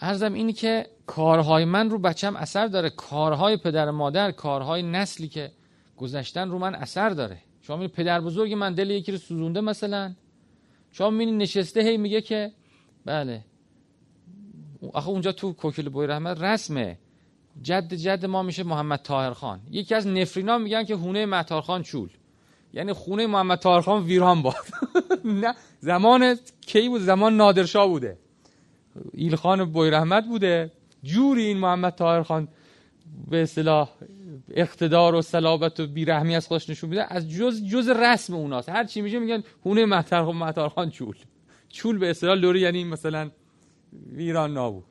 ارزم 0.00 0.32
اینی 0.32 0.52
که 0.52 0.86
کارهای 1.06 1.64
من 1.64 1.90
رو 1.90 1.98
بچم 1.98 2.36
اثر 2.36 2.66
داره. 2.66 2.90
کارهای 2.90 3.56
پدر 3.56 3.90
مادر 3.90 4.30
کارهای 4.30 4.82
نسلی 4.82 5.28
که 5.28 5.52
گذشتن 5.96 6.50
رو 6.50 6.58
من 6.58 6.74
اثر 6.74 7.10
داره. 7.10 7.38
شما 7.62 7.76
می‌بینی 7.76 7.92
پدر 7.96 8.20
بزرگ 8.20 8.52
من 8.52 8.74
دل 8.74 8.90
یکی 8.90 9.12
رو 9.12 9.18
سوزونده 9.18 9.60
مثلا. 9.60 10.14
شما 10.90 11.10
می‌بینی 11.10 11.36
نشسته 11.36 11.80
هی 11.80 11.96
میگه 11.96 12.20
که 12.20 12.52
بله 13.04 13.44
آخه 14.92 15.08
اونجا 15.08 15.32
تو 15.32 15.52
کوکل 15.52 15.88
بوی 15.88 16.06
رحمت 16.06 16.40
رسمه. 16.40 16.98
جد 17.62 17.94
جد 17.94 18.26
ما 18.26 18.42
میشه 18.42 18.62
محمد 18.62 19.02
طاهر 19.02 19.32
خان. 19.32 19.60
یکی 19.70 19.94
از 19.94 20.06
نفرینا 20.06 20.58
میگن 20.58 20.84
که 20.84 20.94
هونه 20.94 21.26
مهتار 21.26 21.62
خان 21.62 21.82
چول. 21.82 22.08
یعنی 22.72 22.92
خونه 22.92 23.26
محمد 23.26 23.58
طاهر 23.58 23.80
خان 23.80 24.02
ویران 24.02 24.42
باد. 24.42 24.54
نه 25.24 25.54
زمان 25.80 26.36
کی 26.60 26.88
بود؟ 26.88 27.00
زمان 27.00 27.36
نادرشاه 27.36 27.88
بوده. 27.88 28.18
ایلخان 29.12 29.64
بوی 29.64 29.90
رحمت 29.90 30.26
بوده. 30.26 30.70
جوری 31.02 31.42
این 31.42 31.58
محمد 31.58 31.94
طاهر 31.94 32.22
خان 32.22 32.48
به 33.30 33.42
اصطلاح 33.42 33.90
اقتدار 34.50 35.14
و 35.14 35.22
صلابت 35.22 35.80
و 35.80 35.86
بیرحمی 35.86 36.36
از 36.36 36.46
خودش 36.46 36.70
نشون 36.70 36.90
میده. 36.90 37.12
از 37.12 37.30
جز 37.30 37.64
جز 37.64 37.88
رسم 37.88 38.34
اوناست. 38.34 38.68
هر 38.68 38.84
چی 38.84 39.00
میشه 39.00 39.18
میگن 39.18 39.42
هونه 39.64 39.86
مهتر 39.86 40.68
خان 40.68 40.90
چول. 40.90 41.16
چول 41.68 41.98
به 41.98 42.10
اصطلاح 42.10 42.34
لوری 42.34 42.60
یعنی 42.60 42.84
مثلا 42.84 43.30
ویران 44.12 44.54
نابو 44.54 44.82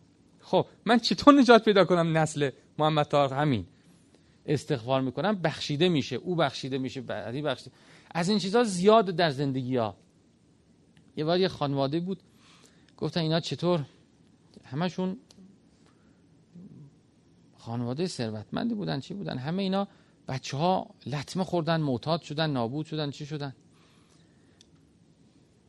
خب 0.43 0.65
من 0.85 0.99
چطور 0.99 1.33
نجات 1.33 1.65
پیدا 1.65 1.85
کنم 1.85 2.17
نسل 2.17 2.49
محمد 2.77 3.05
طاهر 3.05 3.33
همین. 3.33 3.65
استغفار 4.45 5.01
می‌کنم 5.01 5.35
بخشیده 5.35 5.89
میشه. 5.89 6.15
او 6.15 6.35
بخشیده 6.35 6.77
میشه 6.77 7.01
بعدی 7.01 7.41
بخشیده 7.41 7.71
از 8.11 8.29
این 8.29 8.39
چیزها 8.39 8.63
زیاد 8.63 9.05
در 9.05 9.29
زندگی 9.29 9.77
ها 9.77 9.95
یه 11.17 11.25
بار 11.25 11.39
یه 11.39 11.47
خانواده 11.47 11.99
بود 11.99 12.23
گفتن 12.97 13.21
اینا 13.21 13.39
چطور؟ 13.39 13.85
همشون 14.63 15.17
خانواده 17.57 18.07
ثروتمندی 18.07 18.75
بودن. 18.75 18.99
چی 18.99 19.13
بودن؟ 19.13 19.37
همه 19.37 19.63
اینا 19.63 19.87
بچه 20.27 20.57
ها 20.57 20.89
لطمه 21.05 21.43
خوردن 21.43 21.81
معتاد 21.81 22.21
شدن 22.21 22.49
نابود 22.49 22.85
شدن. 22.85 23.11
چی 23.11 23.25
شدن؟ 23.25 23.55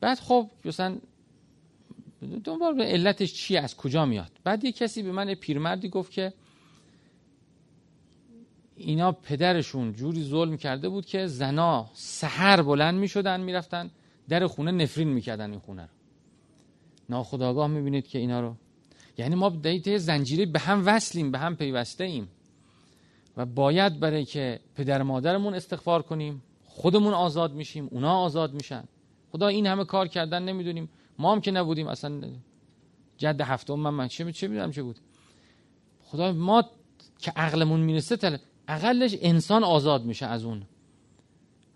بعد 0.00 0.18
خب 0.18 0.50
مثلا 0.64 0.98
دنبال 2.44 2.74
به 2.74 2.84
علتش 2.84 3.32
چی 3.32 3.56
از 3.56 3.76
کجا 3.76 4.04
میاد. 4.04 4.30
بعد 4.44 4.64
یه 4.64 4.72
کسی 4.72 5.02
به 5.02 5.12
من 5.12 5.34
پیرمردی 5.34 5.88
گفت 5.88 6.12
که 6.12 6.32
اینا 8.76 9.12
پدرشون 9.12 9.92
جوری 9.92 10.22
ظلم 10.22 10.56
کرده 10.56 10.88
بود 10.88 11.06
که 11.06 11.26
زنا 11.26 11.90
سحر 11.94 12.62
بلند 12.62 12.94
می‌شدن 12.94 13.40
می‌رفتن 13.40 13.90
در 14.28 14.46
خونه 14.46 14.70
نفرین 14.70 15.08
می‌کردن 15.08 15.50
این 15.50 15.60
خونه 15.60 15.82
رو. 15.82 15.88
ناخداگاه 17.08 17.66
می‌بینید 17.68 18.06
که 18.06 18.18
اینا 18.18 18.40
رو. 18.40 18.56
یعنی 19.18 19.34
ما 19.34 19.48
دیت 19.48 19.96
زنجیره 19.96 20.46
به 20.46 20.58
هم 20.58 20.82
وصلیم 20.86 21.30
به 21.30 21.38
هم 21.38 21.56
پیوسته 21.56 22.04
ایم 22.04 22.28
و 23.36 23.46
باید 23.46 24.00
برای 24.00 24.24
که 24.24 24.60
پدر 24.74 25.02
مادرمون 25.02 25.54
استغفار 25.54 26.02
کنیم 26.02 26.42
خودمون 26.66 27.14
آزاد 27.14 27.52
میشیم 27.52 27.88
اونا 27.90 28.18
آزاد 28.18 28.54
میشن. 28.54 28.84
خدا 29.32 29.48
این 29.48 29.66
همه 29.66 29.84
کار 29.84 30.08
کردن 30.08 30.42
نمی‌دونیم. 30.42 30.88
ما 31.18 31.32
هم 31.32 31.40
که 31.40 31.50
نبودیم 31.50 31.86
اصلا 31.88 32.22
جد 33.16 33.40
هفتم 33.40 33.74
من 33.74 33.90
من 33.90 34.08
چه 34.08 34.32
چه 34.32 34.48
می‌دونم 34.48 34.70
چه 34.70 34.82
بود. 34.82 34.98
خدا 36.02 36.32
ما 36.32 36.64
که 37.18 37.32
عقلمون 37.36 37.80
می‌رسه 37.80 38.16
تل 38.16 38.36
اقلش 38.68 39.16
انسان 39.20 39.64
آزاد 39.64 40.04
میشه 40.04 40.26
از 40.26 40.44
اون. 40.44 40.62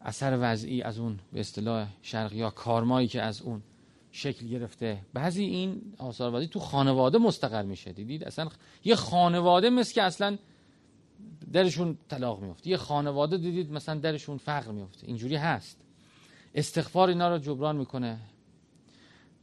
اثر 0.00 0.38
وضعی 0.40 0.82
از 0.82 0.98
اون 0.98 1.18
به 1.32 1.40
اصطلاح 1.40 1.88
شرقی 2.02 2.36
یا 2.36 2.50
کارمایی 2.50 3.08
که 3.08 3.22
از 3.22 3.42
اون 3.42 3.62
شکل 4.12 4.46
گرفته. 4.46 4.98
بعضی 5.14 5.44
این 5.44 5.82
آثار 5.98 6.44
تو 6.44 6.58
خانواده 6.60 7.18
مستقر 7.18 7.62
میشه. 7.62 7.92
دیدید؟ 7.92 8.24
اصلا 8.24 8.48
یه 8.84 8.94
خانواده 8.94 9.70
مثل 9.70 9.94
که 9.94 10.02
اصلا 10.02 10.38
درشون 11.52 11.98
طلاق 12.08 12.40
میفته 12.40 12.70
یه 12.70 12.76
خانواده 12.76 13.36
دیدید 13.36 13.72
مثلا 13.72 13.94
درشون 13.94 14.36
فقر 14.36 14.72
میفته 14.72 15.06
اینجوری 15.06 15.36
هست. 15.36 15.80
استغفار 16.54 17.08
اینا 17.08 17.28
رو 17.28 17.38
جبران 17.38 17.76
می‌کنه. 17.76 18.18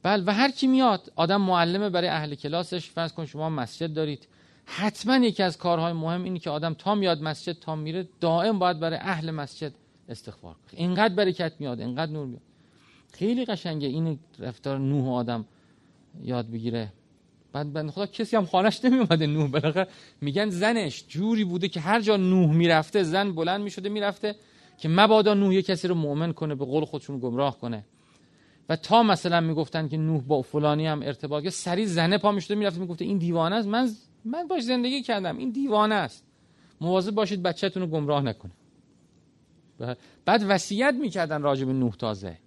بله 0.06 0.24
و 0.26 0.34
هر 0.34 0.52
کی 0.52 0.68
میاد 0.68 1.12
آدم 1.16 1.42
معلمه 1.42 1.90
برای 1.90 2.08
اهل 2.08 2.36
کلاسش. 2.36 2.90
فرض 2.90 3.14
کن 3.14 3.26
شما 3.26 3.50
مسجد 3.50 3.94
دارید. 3.94 4.28
حتما 4.66 5.18
یکی 5.18 5.44
از 5.44 5.58
کارهای 5.58 5.94
مهم 5.94 6.24
اینه 6.24 6.40
که 6.40 6.50
آدم 6.50 6.74
تا 6.74 6.96
میاد 6.96 7.22
مسجد 7.22 7.54
تا 7.60 7.76
میره 7.76 8.08
دائم 8.20 8.60
باید 8.60 8.80
برای 8.80 9.00
اهل 9.02 9.32
مسجد 9.32 9.72
استغفار 10.10 10.54
کنه. 10.54 10.80
اینقدر 10.80 11.16
برکت 11.16 11.54
میاد 11.60 11.80
اینقدر 11.80 12.12
نور 12.12 12.26
میاد. 12.26 12.42
خیلی 13.14 13.46
قشنگه 13.46 13.88
این 13.88 14.20
رفتار 14.40 14.78
نوح 14.80 15.14
آدم 15.14 15.46
یاد 16.24 16.52
بگیره. 16.52 16.94
بعد 17.54 17.74
بند 17.74 17.90
خدا 17.90 18.06
کسی 18.06 18.36
هم 18.36 18.46
خانش 18.46 18.86
نمی 18.86 19.28
نوح. 19.28 19.48
بالاخره 19.52 19.88
میگن 20.22 20.50
زنش 20.50 21.06
جوری 21.08 21.44
بوده 21.44 21.68
که 21.68 21.80
هر 21.80 22.02
جا 22.02 22.18
نوح 22.18 22.52
می‌رفته 22.56 23.04
زن 23.04 23.32
بلند 23.32 23.62
می‌شده 23.62 23.90
می‌رفته 23.90 24.36
که 24.78 24.90
مبادا 24.90 25.34
نوح 25.34 25.54
یه 25.54 25.62
کسی 25.62 25.88
رو 25.88 25.96
مؤمن 25.96 26.34
کنه 26.34 26.56
به 26.56 26.66
قول 26.66 26.86
خودشون 26.86 27.20
گمراه 27.20 27.60
کنه. 27.60 27.86
و 28.70 28.76
تا 28.76 29.04
مثلا 29.04 29.42
می‌گفتن 29.42 29.88
که 29.88 29.98
نوح 29.98 30.22
با 30.22 30.42
فلانی 30.42 30.88
هم 30.88 31.02
ارتباط 31.02 31.48
سری 31.48 31.86
زنه 31.86 32.18
پا 32.18 32.32
می‌شده 32.32 32.56
می‌رفته 32.56 32.80
می‌گفته 32.80 33.06
این 33.06 33.18
دیوانه 33.18 33.56
است. 33.56 33.68
من 33.68 33.90
من 34.26 34.48
باش 34.48 34.64
زندگی 34.64 35.02
کردم. 35.02 35.38
این 35.38 35.50
دیوانه 35.50 35.96
است. 35.96 36.26
مواظب 36.82 37.12
باشید 37.12 37.44
بچه‌تون 37.44 37.84
رو 37.84 37.90
گمراه 37.90 38.22
نکنه. 38.22 38.52
بعد 40.26 40.46
وصیت 40.48 40.96
می‌کردن 41.02 41.42
راجع 41.42 41.66
به 41.66 41.74
نوح 41.74 41.96
تازه. 41.96 42.38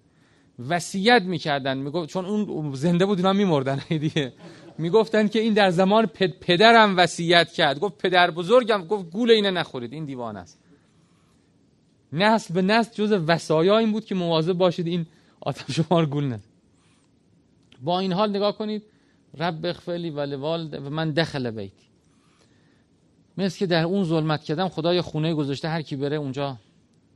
وصیت 0.68 1.22
می‌کردن. 1.22 1.78
می‌گفت 1.78 2.08
چون 2.08 2.24
اون 2.24 2.74
زنده 2.74 3.06
بود 3.06 3.18
اینا 3.18 3.32
میمردن. 3.32 3.80
دیگه. 3.88 4.32
می‌گفتن 4.78 5.28
که 5.28 5.40
این 5.40 5.52
در 5.52 5.70
زمان 5.70 6.06
پدرم 6.40 6.96
وصیت 6.96 7.52
کرد. 7.52 7.80
گفت 7.80 7.98
پدر 7.98 8.30
بزرگم. 8.30 8.86
گفت 8.86 9.10
گول 9.10 9.30
اینه 9.30 9.50
نخورید. 9.50 9.92
این 9.92 10.04
دیوان 10.04 10.36
است. 10.36 10.58
نسل 12.12 12.54
به 12.54 12.62
نسل 12.62 12.94
جز 12.94 13.12
وصایا 13.12 13.78
این 13.78 13.92
بود 13.92 14.04
که 14.04 14.14
مواظب 14.14 14.52
باشید 14.52 14.86
این 14.86 15.06
آتش 15.40 15.70
شما 15.70 16.00
رو 16.00 16.06
گول 16.06 16.24
نده 16.24 16.44
با 17.82 18.00
این 18.00 18.12
حال 18.12 18.30
نگاه 18.30 18.58
کنید. 18.58 18.82
رب 19.34 19.66
اغفلی 19.66 20.10
و 20.10 20.26
و 20.76 20.90
من 20.90 21.10
دخل 21.10 21.50
بیتی 21.50 21.88
مثل 23.38 23.58
که 23.58 23.66
در 23.66 23.84
اون 23.84 24.04
ظلمت 24.04 24.44
کردم 24.44 24.68
خدا 24.68 24.94
یه 24.94 25.02
خونه 25.02 25.34
گذاشته 25.34 25.68
هر 25.68 25.82
کی 25.82 25.96
بره 25.96 26.16
اونجا. 26.16 26.58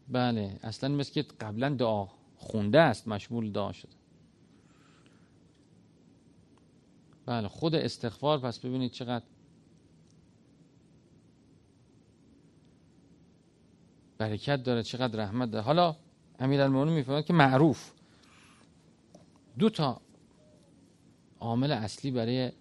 بله 0.09 0.59
اصلا 0.63 0.89
مثل 0.95 1.13
که 1.13 1.23
قبلا 1.23 1.69
دعا 1.69 2.09
خونده 2.37 2.81
است 2.81 3.09
مشمول 3.09 3.53
دعا 3.53 3.73
شده. 3.73 3.93
بله 7.27 7.49
خود 7.49 7.75
استغفار 7.75 8.39
پس 8.39 8.59
ببینید 8.59 8.93
چقدر 8.93 9.25
برکت 14.19 14.63
داره 14.63 14.83
چقدر 14.83 15.25
رحمت 15.25 15.51
داره. 15.51 15.65
حالا 15.65 15.97
امیرالمومنین 16.39 16.95
می‌فهمد 16.95 17.25
که 17.25 17.33
معروف. 17.33 17.91
دو 19.59 19.71
تا 19.71 20.01
عامل 21.41 21.73
اصلی 21.73 22.11
برای 22.11 22.53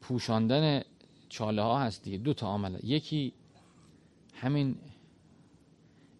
پوشاندن 0.00 0.82
چاله 1.28 1.62
ها 1.62 1.80
هست 1.80 2.02
دیگه. 2.02 2.18
دو 2.18 2.34
تا 2.34 2.46
عامل. 2.46 2.78
یکی 2.82 3.32
همین 4.34 4.76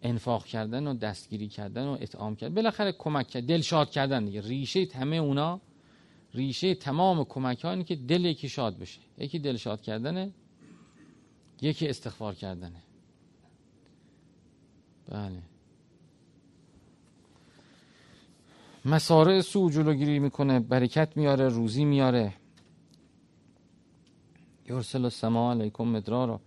انفاق 0.01 0.45
کردن 0.45 0.87
و 0.87 0.93
دستگیری 0.93 1.47
کردن 1.47 1.85
و 1.85 1.97
اطعام 2.01 2.35
کردن 2.35 2.55
بالاخره 2.55 2.91
کمک 2.91 3.27
کردن 3.27 3.45
دلشاد 3.45 3.89
کردن 3.89 4.25
دیگه. 4.25 4.41
ریشه 4.41 4.87
همه 4.93 5.15
اونا 5.15 5.61
ریشه 6.33 6.75
تمام 6.75 7.23
کمک 7.23 7.65
ها 7.65 7.83
که 7.83 7.95
دل 7.95 8.25
یکی 8.25 8.49
شاد 8.49 8.79
بشه. 8.79 8.99
یکی 9.17 9.39
دلشاد 9.39 9.81
کردنه 9.81 10.31
یکی 11.61 11.87
استغفار 11.87 12.35
کردنه. 12.35 12.81
بله. 15.07 15.54
مسارع 18.85 19.41
سو 19.41 19.69
جلوگیری 19.69 20.19
می‌کنه 20.19 20.59
برکت 20.59 21.17
میاره 21.17 21.49
روزی 21.49 21.85
میاره. 21.85 22.33
یرسل 24.69 25.03
السما 25.03 25.51
علیکم 25.51 25.83
مدرارا. 25.83 26.41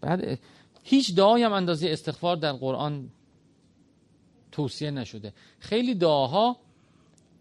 بعد 0.00 0.38
هیچ 0.82 1.14
دعایی 1.14 1.44
هم 1.44 1.52
اندازه 1.52 1.88
استغفار 1.90 2.36
در 2.36 2.52
قرآن 2.52 3.10
توصیه 4.52 4.90
نشده. 4.90 5.32
خیلی 5.58 5.94
دعاها 5.94 6.56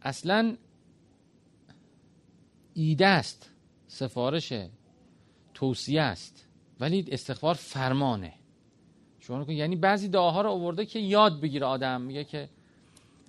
اصلا 0.02 0.58
ایده 2.74 3.08
است 3.08 3.50
سفارش 3.88 4.54
توصیه 5.54 6.02
است 6.02 6.48
ولی 6.80 7.06
استغفار 7.12 7.54
فرمانه. 7.56 8.34
شما 9.20 9.54
یعنی 9.54 9.76
بعضی 9.76 10.08
دعاها 10.08 10.42
رو 10.42 10.50
آورده 10.50 10.86
که 10.86 11.00
یاد 11.00 11.42
بگیره 11.42 11.66
آدم 11.66 12.02
میگه 12.02 12.24
که 12.24 12.50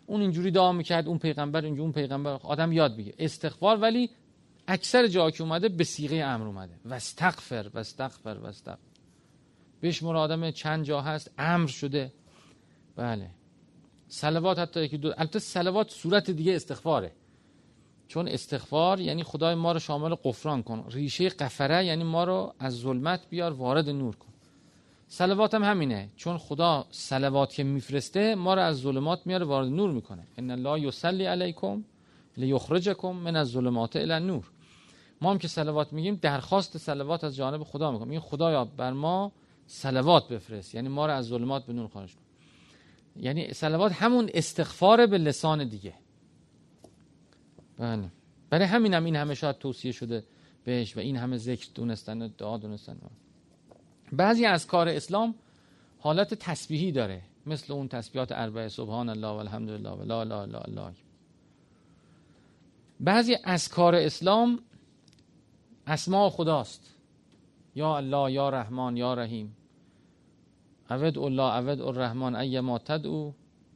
اون 0.09 0.21
اینجوری 0.21 0.51
دعا 0.51 0.73
می‌کرد 0.73 1.09
اون 1.09 1.19
پیغمبر 1.19 1.65
اینجوری 1.65 1.83
اون 1.83 1.93
پیغمبر 1.93 2.31
آدم 2.31 2.73
یاد 2.73 2.97
بگیره 2.97 3.15
استغفار 3.19 3.77
ولی 3.77 4.11
اکثر 4.69 5.07
جا 5.07 5.31
که 5.31 5.43
اومده 5.43 5.69
به 5.69 5.85
سیغه 5.85 6.17
امر 6.17 6.47
اومده. 6.47 6.75
واستغفر 6.85 7.71
واستغفر 7.75 8.39
واستغفر. 8.43 8.79
بشمر 9.83 10.17
آدم 10.17 10.51
چند 10.51 10.85
جا 10.85 11.01
هست؟ 11.01 11.31
امر 11.39 11.67
شده. 11.67 12.13
بله. 12.97 13.31
سلوات 14.09 14.59
حتی 14.59 14.81
یکی 14.81 14.99
دو 14.99 15.13
البته 15.19 15.39
سلوات 15.39 15.91
صورت 15.91 16.31
دیگه 16.31 16.57
استغفاره. 16.57 17.13
چون 18.09 18.29
استغفار 18.29 19.01
یعنی 19.01 19.23
خدای 19.23 19.55
ما 19.55 19.73
رو 19.73 19.79
شامل 19.79 20.15
قفران 20.25 20.63
کن. 20.63 20.85
ریشه 20.91 21.29
قفره 21.29 21.85
یعنی 21.85 22.05
ما 22.05 22.25
رو 22.25 22.55
از 22.59 22.79
ظلمت 22.79 23.21
بیار 23.31 23.53
وارد 23.53 23.89
نور 23.89 24.17
کن. 24.17 24.28
سلوات 25.09 25.55
هم 25.55 25.65
همینه. 25.65 26.09
چون 26.17 26.39
خدا 26.39 26.87
سلوات 26.91 27.55
که 27.55 27.65
میفرسته 27.65 28.35
ما 28.35 28.55
رو 28.55 28.63
از 28.63 28.77
ظلمات 28.77 29.27
میاره 29.27 29.45
وارد 29.45 29.69
نور 29.69 29.91
می‌کنه. 29.91 30.27
ان 30.37 30.51
الله 30.51 30.81
یصلی 30.81 31.25
علیکم 31.25 31.85
لیخرجکم 32.37 33.13
من 33.13 33.37
الظلمات 33.37 33.97
الی 33.97 34.13
النور. 34.13 34.51
ما 35.21 35.31
هم 35.31 35.39
که 35.39 35.49
سلوات 35.49 35.93
میگیم 35.93 36.19
درخواست 36.23 36.79
سلوات 36.79 37.25
از 37.25 37.37
جانب 37.37 37.65
خدا 37.65 37.93
می‌کنیم. 37.93 38.11
این 38.11 38.21
خدایا 38.21 38.65
بر 38.65 38.93
ما 38.93 39.33
سلوات 39.67 40.29
بفرست. 40.29 40.75
یعنی 40.75 40.89
ما 40.89 41.07
رو 41.07 41.13
از 41.13 41.27
ظلمات 41.27 41.67
به 41.67 41.73
نور 41.73 41.89
خارج 41.89 42.15
کن. 42.15 42.23
یعنی 43.17 43.53
سلوات 43.53 43.93
همون 43.93 44.31
استغفار 44.35 45.07
به 45.07 45.19
لسان 45.19 45.69
دیگه. 45.69 45.95
بله. 47.79 48.09
برای 48.51 48.65
همین 48.65 48.95
هم 48.95 49.05
این 49.05 49.17
همه 49.17 49.35
شاید 49.35 49.59
توصیه 49.59 49.93
شده 49.93 50.25
بهش 50.65 50.97
و 50.97 51.01
این 51.01 51.17
همه 51.17 51.37
ذکر 51.37 51.69
دونستن 51.75 52.23
و 52.23 52.29
دعا 52.39 52.57
دونستن. 52.57 52.97
بعضی 54.13 54.45
از 54.45 54.67
کار 54.67 54.89
اسلام 54.89 55.35
حالت 55.99 56.35
تسبیحی 56.35 56.93
داره. 56.93 57.23
مثل 57.47 57.73
اون 57.73 57.89
تسبیحات 57.89 58.33
اربعه 58.33 58.69
سبحان 58.69 59.09
الله 59.09 59.29
و 59.29 59.31
الحمدلله 59.31 59.91
و 59.91 60.03
لا 60.03 60.23
لا 60.23 60.45
لا 60.45 60.59
الله. 60.59 60.93
بعضی 63.01 63.37
از 63.45 63.69
کار 63.69 63.95
اسلام 63.95 64.61
اسماء 65.87 66.29
خداست. 66.29 66.95
یا 67.75 67.97
الله 67.97 68.33
یا 68.33 68.49
رحمان 68.49 68.97
یا 68.97 69.15
رحیم. 69.15 69.57
عود 70.91 71.19
الله 71.19 71.53
عود 71.53 71.81
الرحمن 71.81 72.35
ایما 72.35 72.79
تدعو 72.79 73.33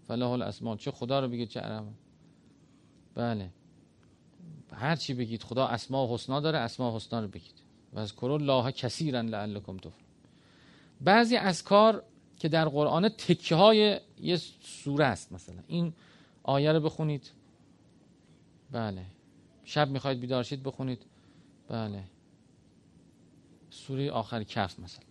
فله 0.08 0.26
الاسماء. 0.26 0.76
چه 0.76 0.90
خدا 0.90 1.20
رو 1.20 1.28
بگید 1.28 1.48
چه 1.48 1.60
رحمان 1.60 1.94
بله. 3.14 3.50
هر 4.72 4.96
چی 4.96 5.14
بگید 5.14 5.42
خدا 5.42 5.66
اسماء 5.66 6.14
حسنا 6.14 6.40
داره 6.40 6.58
اسماء 6.58 6.96
حسنا 6.96 7.20
رو 7.20 7.28
بگید. 7.28 7.62
و 7.92 7.98
از 7.98 8.12
الله 8.22 8.72
کثیرا 8.72 9.20
لعلکم 9.20 9.76
تفلحون. 9.76 10.01
بعضی 11.04 11.36
از 11.36 11.62
کار 11.64 12.04
که 12.36 12.48
در 12.48 12.68
قرآن 12.68 13.08
تکه 13.08 13.54
های 13.54 14.00
یه 14.20 14.36
سوره 14.60 15.04
است 15.04 15.32
مثلا. 15.32 15.62
این 15.66 15.92
آیه 16.42 16.72
رو 16.72 16.80
بخونید. 16.80 17.30
بله. 18.70 19.04
شب 19.64 19.88
می‌خواید 19.88 20.20
بیدارشید 20.20 20.62
بخونید. 20.62 21.02
بله. 21.68 22.04
سوره 23.70 24.10
آخر 24.10 24.42
کف 24.42 24.80
مثلا. 24.80 25.04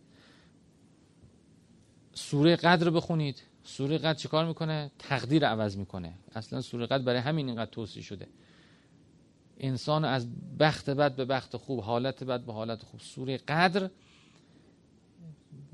سوره 2.14 2.56
قدر 2.56 2.90
بخونید. 2.90 3.42
سوره 3.64 3.98
قدر 3.98 4.14
چیکار 4.14 4.46
می‌کنه؟ 4.46 4.92
تقدیر 5.00 5.48
عوض 5.48 5.78
می‌کنه. 5.78 6.14
اصلا 6.36 6.62
سوره 6.62 6.86
قدر 6.86 7.04
برای 7.04 7.20
همین 7.20 7.48
اینقدر 7.48 7.72
توصیه 7.72 8.04
شده. 8.04 8.28
انسان 9.58 10.06
از 10.06 10.28
بخت 10.60 10.90
بد 10.90 11.16
به 11.16 11.26
بخت 11.26 11.58
خوب 11.58 11.80
حالت 11.80 12.24
بد 12.24 12.42
به 12.42 12.54
حالت 12.54 12.84
خوب. 12.84 13.00
سوره 13.00 13.38
قدر 13.38 13.90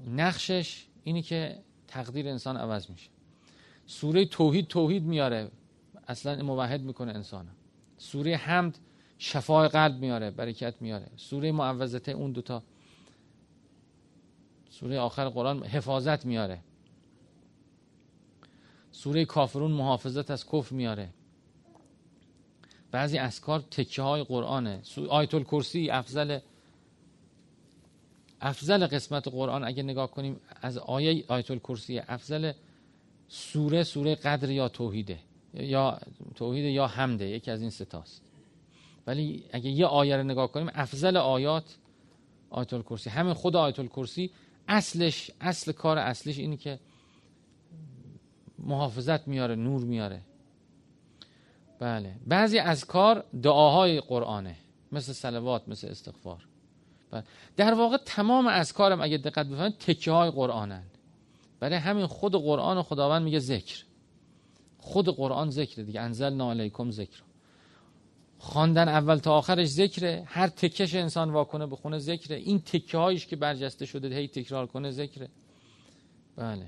نقشش 0.07 0.85
اینی 1.03 1.21
که 1.21 1.59
تقدیر 1.87 2.27
انسان 2.27 2.57
عوض 2.57 2.89
میشه. 2.89 3.09
سوره 3.85 4.25
توحید 4.25 4.67
توحید 4.67 5.03
میاره. 5.03 5.51
اصلا 6.07 6.43
موحد 6.43 6.81
می‌کنه 6.81 7.11
انسان 7.11 7.47
سوره 7.97 8.35
حمد 8.35 8.79
شفای 9.17 9.67
قلب 9.67 9.99
میاره 9.99 10.31
برکت 10.31 10.73
میاره. 10.81 11.07
سوره 11.15 11.51
معوضته 11.51 12.11
اون 12.11 12.31
دوتا. 12.31 12.63
سوره 14.69 14.99
آخر 14.99 15.29
قرآن 15.29 15.63
حفاظت 15.63 16.25
میاره. 16.25 16.59
سوره 18.91 19.25
کافرون 19.25 19.71
محافظت 19.71 20.31
از 20.31 20.45
کفر 20.45 20.75
میاره. 20.75 21.09
بعضی 22.91 23.17
اسکار 23.17 23.59
تکه 23.59 24.01
های 24.01 24.23
قرآنه 24.23 24.81
آیت 25.09 25.33
الکرسی 25.33 25.89
افضل 25.89 26.39
افضل 28.41 28.87
قسمت 28.87 29.27
قرآن 29.27 29.63
اگه 29.63 29.83
نگاه 29.83 30.11
کنیم 30.11 30.39
از 30.61 30.77
آیه 30.77 31.23
آیت 31.27 31.51
الکرسی 31.51 31.99
افضل 31.99 32.51
سوره 33.27 33.83
سوره 33.83 34.15
قدر 34.15 34.49
یا 34.49 34.69
توحیده 34.69 35.19
یا 35.53 35.99
توحید 36.35 36.65
یا 36.65 36.87
حمده 36.87 37.25
یکی 37.25 37.51
از 37.51 37.61
این 37.61 37.69
ستاست 37.69 38.21
ولی 39.07 39.43
اگه 39.51 39.69
یه 39.69 39.85
آیه 39.85 40.17
رو 40.17 40.23
نگاه 40.23 40.51
کنیم 40.51 40.69
افضل 40.73 41.17
آیات 41.17 41.77
آیت 42.49 42.73
الکرسی 42.73 43.09
همین 43.09 43.33
خود 43.33 43.55
آیت 43.55 43.79
الکرسی 43.79 44.31
اصلش 44.67 45.31
اصل 45.41 45.71
کار 45.71 45.97
اصلش 45.97 46.37
اینه 46.37 46.57
که 46.57 46.79
محافظت 48.59 49.27
میاره 49.27 49.55
نور 49.55 49.81
میاره. 49.81 50.21
بله. 51.79 52.15
بعضی 52.27 52.59
از 52.59 52.85
کار 52.85 53.23
دعاهای 53.43 54.01
قرآنه 54.01 54.55
مثل 54.91 55.13
سلوات 55.13 55.69
مثل 55.69 55.87
استغفار. 55.87 56.47
در 57.57 57.73
واقع 57.73 57.97
تمام 57.97 58.47
از 58.47 58.73
کارم 58.73 59.01
اگه 59.01 59.17
دقت 59.17 59.45
بفرمایید 59.45 59.77
تکیه 59.77 60.13
های 60.13 60.31
قرآنن. 60.31 60.83
برای 61.59 61.75
همین 61.75 62.05
خود 62.05 62.35
قرآن 62.35 62.77
و 62.77 62.83
خداوند 62.83 63.23
میگه 63.23 63.39
ذکر. 63.39 63.83
خود 64.77 65.09
قرآن 65.09 65.49
ذکر 65.49 65.81
دیگه. 65.81 66.01
انزل 66.01 66.41
علیکم 66.41 66.91
ذکر. 66.91 67.21
خواندن 68.39 68.87
اول 68.87 69.17
تا 69.17 69.37
آخرش 69.37 69.67
ذکره. 69.67 70.23
هر 70.25 70.47
تکش 70.47 70.95
انسان 70.95 71.29
واکنه 71.29 71.65
بخونه 71.65 71.97
ذکره. 71.97 72.35
این 72.35 72.59
تکه 72.59 72.97
هایش 72.97 73.27
که 73.27 73.35
برجسته 73.35 73.85
شده 73.85 74.15
هی 74.15 74.27
تکرار 74.27 74.67
کنه 74.67 74.91
ذکره. 74.91 75.29
بله. 76.35 76.67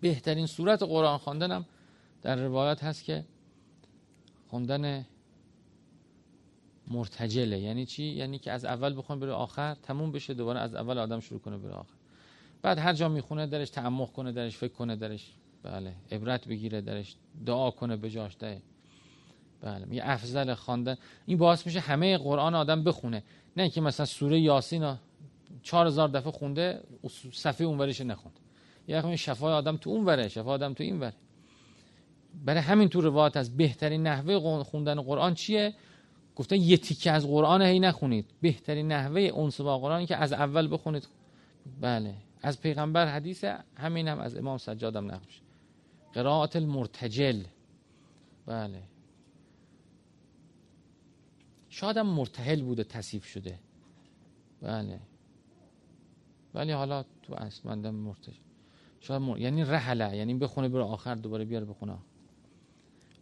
بهترین 0.00 0.46
صورت 0.46 0.82
قرآن 0.82 1.18
خواندنم 1.18 1.64
در 2.22 2.36
روایت 2.36 2.84
هست 2.84 3.04
که 3.04 3.24
خوندن 4.50 5.06
مرتجله. 6.88 7.58
یعنی 7.58 7.86
چی؟ 7.86 8.04
یعنی 8.04 8.38
که 8.38 8.52
از 8.52 8.64
اول 8.64 8.98
بخوام 8.98 9.20
بره 9.20 9.32
آخر 9.32 9.74
تموم 9.74 10.12
بشه 10.12 10.34
دوباره 10.34 10.60
از 10.60 10.74
اول 10.74 10.98
آدم 10.98 11.20
شروع 11.20 11.40
کنه 11.40 11.58
بره 11.58 11.72
آخر. 11.72 11.94
بعد 12.62 12.78
هر 12.78 12.92
جا 12.92 13.08
می‌خونه 13.08 13.46
درش 13.46 13.70
تعمق 13.70 14.12
کنه 14.12 14.32
درش 14.32 14.56
فکر 14.56 14.72
کنه 14.72 14.96
درش. 14.96 15.32
بله. 15.62 15.94
عبرت 16.12 16.48
بگیره 16.48 16.80
درش. 16.80 17.16
دعا 17.46 17.70
کنه 17.70 17.96
به 17.96 18.10
جاش 18.10 18.36
ده 18.38 18.62
بله. 19.60 19.84
میگه 19.84 20.02
افضل 20.04 20.54
خواندن. 20.54 20.96
این 21.26 21.38
باعث 21.38 21.66
میشه 21.66 21.80
همه 21.80 22.18
قرآن 22.18 22.54
آدم 22.54 22.84
بخونه. 22.84 23.22
نه 23.56 23.62
اینکه 23.62 23.80
مثلا 23.80 24.06
سوره 24.06 24.40
یاسین 24.40 24.96
چهار 25.62 25.86
هزار 25.86 26.08
دفعه 26.08 26.32
خونده 26.32 26.80
صفحه 27.32 27.66
اونورش 27.66 28.00
نخوند. 28.00 28.40
یه 28.88 29.16
شفای 29.16 29.52
آدم 29.52 29.76
تو 29.76 29.90
اون 29.90 30.04
وره 30.04 30.28
شفای 30.28 30.54
آدم 30.54 30.74
تو 30.74 30.84
این 30.84 31.00
وره 31.00 31.14
برای 32.44 32.60
همین 32.60 32.88
تو 32.88 33.00
روایت 33.00 33.36
از 33.36 33.56
بهترین 33.56 34.02
نحوه 34.06 34.62
خوندن 34.64 35.00
قرآن 35.00 35.34
چیه؟ 35.34 35.74
گفتن 36.36 36.56
یه 36.56 36.76
تیکه 36.76 37.10
از 37.10 37.26
قرآن 37.26 37.62
هی 37.62 37.80
نخونید. 37.80 38.26
بهترین 38.40 38.92
نحوه 38.92 39.20
اونس 39.20 39.60
با 39.60 39.78
قرآن 39.78 40.06
که 40.06 40.16
از 40.16 40.32
اول 40.32 40.72
بخونید. 40.72 41.08
بله. 41.80 42.14
از 42.42 42.60
پیغمبر 42.60 43.06
حدیث 43.06 43.44
همین 43.76 44.08
هم 44.08 44.18
از 44.18 44.36
امام 44.36 44.58
سجادم 44.58 45.10
نقش 45.10 45.40
قرائت 46.12 46.56
المرتجل. 46.56 47.42
بله. 48.46 48.82
شاید 51.68 51.96
هم 51.96 52.06
مرتحل 52.06 52.62
بوده 52.62 52.84
تصیف 52.84 53.24
شده. 53.24 53.58
بله. 54.62 55.00
ولی 56.54 56.72
حالا 56.72 57.04
تو 57.22 57.34
اسمندم 57.34 57.94
مرتجل. 57.94 58.42
شاید 59.00 59.22
مر... 59.22 59.38
یعنی 59.38 59.64
رحله 59.64 60.16
یعنی 60.16 60.34
بخونه 60.34 60.68
بره 60.68 60.82
آخر 60.82 61.14
دوباره 61.14 61.44
بیاره 61.44 61.64
بخونه. 61.64 61.98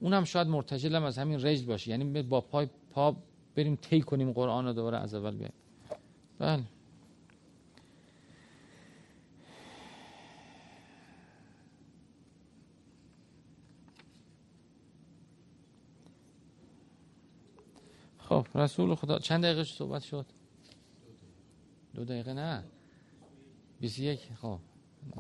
اونم 0.00 0.24
شاید 0.24 0.48
مرتجل 0.48 0.94
هم 0.94 1.04
از 1.04 1.18
همین 1.18 1.40
رجل 1.40 1.66
باشه. 1.66 1.90
یعنی 1.90 2.22
با 2.22 2.40
پای 2.40 2.68
پا 2.92 3.16
بریم 3.54 3.76
طی 3.76 4.00
کنیم 4.00 4.32
قرآن 4.32 4.66
رو 4.66 4.72
دوباره 4.72 4.98
از 4.98 5.14
اول 5.14 5.36
بیایم. 5.36 5.52
بله. 6.38 6.62
خب 18.18 18.46
رسول 18.54 18.94
خدا 18.94 19.18
چند 19.18 19.44
دقیقه 19.44 19.64
صحبت 19.64 20.02
شد؟ 20.02 20.26
دو 21.94 22.04
دقیقه 22.04 22.32
نه. 22.32 22.64
21 23.80 24.20
خب 24.42 24.58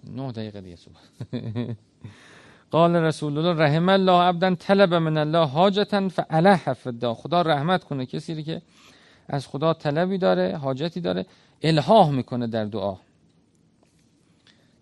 نه 0.04 0.32
دقیقه 0.32 0.60
دیگه 0.60 0.76
صحبت. 0.76 0.98
قال 2.72 2.96
رسول 2.96 3.38
الله 3.38 3.64
رحم 3.64 3.88
الله 3.88 4.22
عبدا 4.22 4.54
طلب 4.54 4.94
من 4.94 5.16
الله 5.16 5.46
حاجتا 5.46 6.08
فعله 6.08 6.56
فدا 6.74 7.14
خدا 7.14 7.42
رحمت 7.42 7.84
کنه. 7.84 8.06
کسی 8.06 8.42
که 8.42 8.62
از 9.28 9.46
خدا 9.46 9.74
طلبی 9.74 10.18
داره 10.18 10.56
حاجتی 10.56 11.00
داره 11.00 11.26
الهاه 11.62 12.10
می‌کنه 12.10 12.46
در 12.46 12.64
دعا. 12.64 12.96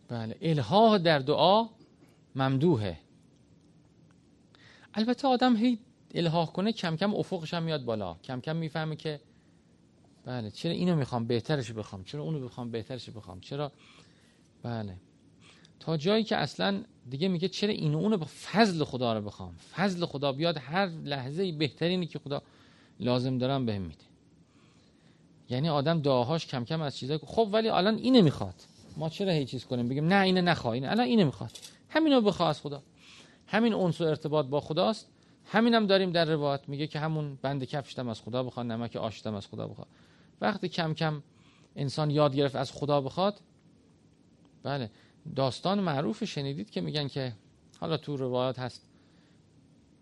بله 0.08 0.36
الهاه 0.42 0.98
در 0.98 1.18
دعا 1.18 1.68
ممدوحه. 2.36 2.98
البته 4.94 5.28
آدم 5.28 5.56
هی 5.56 5.78
الهاه 6.14 6.52
کنه 6.52 6.72
کم 6.72 6.96
کم 6.96 7.14
افقش 7.14 7.54
هم 7.54 7.62
میاد 7.62 7.84
بالا. 7.84 8.16
کم 8.24 8.40
کم 8.40 8.56
می‌فهمه 8.56 8.96
که 8.96 9.20
بله 10.24 10.50
چرا 10.50 10.72
اینو 10.72 10.96
می‌خوام؟ 10.96 11.26
بهترش 11.26 11.72
بخوام. 11.72 12.04
چرا 12.04 12.22
اونو 12.22 12.40
بخوام؟ 12.40 12.70
بهترش 12.70 13.10
بخوام. 13.10 13.40
چرا؟ 13.40 13.72
بله. 14.62 14.96
تا 15.80 15.96
جایی 15.96 16.24
که 16.24 16.36
اصلا 16.36 16.82
دیگه 17.10 17.28
میگه 17.28 17.48
چرا 17.48 17.70
اینو 17.70 17.98
اونو 17.98 18.16
به 18.16 18.24
فضل 18.24 18.84
خدا 18.84 19.12
رو 19.12 19.20
بخوام؟ 19.20 19.54
فضل 19.76 20.06
خدا 20.06 20.32
بیاد 20.32 20.56
هر 20.58 20.86
لحظه 20.86 21.52
بهترینی 21.52 22.06
که 22.06 22.18
خدا 22.18 22.42
لازم 23.00 23.38
دارم 23.38 23.66
بهم 23.66 23.82
میده. 23.82 24.04
یعنی 25.50 25.68
آدم 25.68 26.00
دعاهاش 26.00 26.46
کم 26.46 26.64
کم 26.64 26.80
از 26.80 26.96
چیزایی 26.96 27.20
خب 27.26 27.48
ولی 27.52 27.68
الان 27.68 27.94
اینه 27.94 28.22
می‌خواد. 28.22 28.54
ما 28.96 29.08
چرا 29.08 29.32
هیچ 29.32 29.48
چیز 29.48 29.64
کنیم؟ 29.64 29.88
بگیم 29.88 30.08
نه 30.08 30.24
اینه 30.24 30.40
نخواه 30.40 30.74
اینه 30.74 30.90
الان 30.90 31.06
اینه 31.06 31.24
می‌خواد. 31.24 31.50
همینو 31.88 32.20
بخواه 32.20 32.48
از 32.48 32.60
خدا. 32.60 32.82
همین 33.46 33.72
اونس 33.72 34.00
و 34.00 34.04
ارتباط 34.04 34.46
با 34.46 34.60
خداست. 34.60 35.08
همینم 35.46 35.86
داریم 35.86 36.12
در 36.12 36.24
روایت 36.24 36.68
میگه 36.68 36.86
که 36.86 36.98
همون 36.98 37.38
بند 37.42 37.64
کفشتم 37.64 38.08
از 38.08 38.20
خدا 38.20 38.42
بخواد 38.42 38.66
نمک 38.66 38.96
آشتم 38.96 39.34
از 39.34 39.46
خدا 39.46 39.66
بخواد. 39.66 39.86
وقتی 40.40 40.68
کم 40.68 40.94
کم 40.94 41.22
انسان 41.76 42.10
یاد 42.10 42.36
گرفت 42.36 42.56
از 42.56 42.72
خدا 42.72 43.00
بخواد 43.00 43.40
بله. 44.62 44.90
داستان 45.36 45.80
معروف 45.80 46.24
شنیدید 46.24 46.70
که 46.70 46.80
میگن 46.80 47.08
که 47.08 47.32
حالا 47.78 47.96
تو 47.96 48.16
روایات 48.16 48.58
هست. 48.58 48.86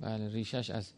بله 0.00 0.28
ریشش 0.28 0.70
از 0.70 0.92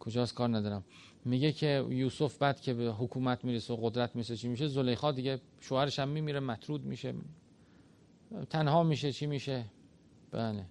کجاست؟ 0.00 0.34
کار 0.34 0.56
ندارم. 0.56 0.84
میگه 1.24 1.52
که 1.52 1.86
یوسف 1.88 2.38
بعد 2.38 2.60
که 2.60 2.74
به 2.74 2.84
حکومت 2.84 3.44
می‌رسه 3.44 3.74
و 3.74 3.76
قدرت 3.76 4.16
می‌رسه 4.16 4.36
چی 4.36 4.48
میشه؟ 4.48 4.68
زلیخا 4.68 5.12
دیگه 5.12 5.40
شوهرش 5.60 5.98
هم 5.98 6.08
میمیره 6.08 6.40
مطرود 6.40 6.84
میشه. 6.84 7.14
تنها 8.50 8.82
میشه 8.82 9.12
چی 9.12 9.26
میشه؟ 9.26 9.64
بله. 10.30 10.66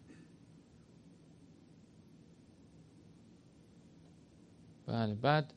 بله 4.86 5.16
بعد 5.16 5.54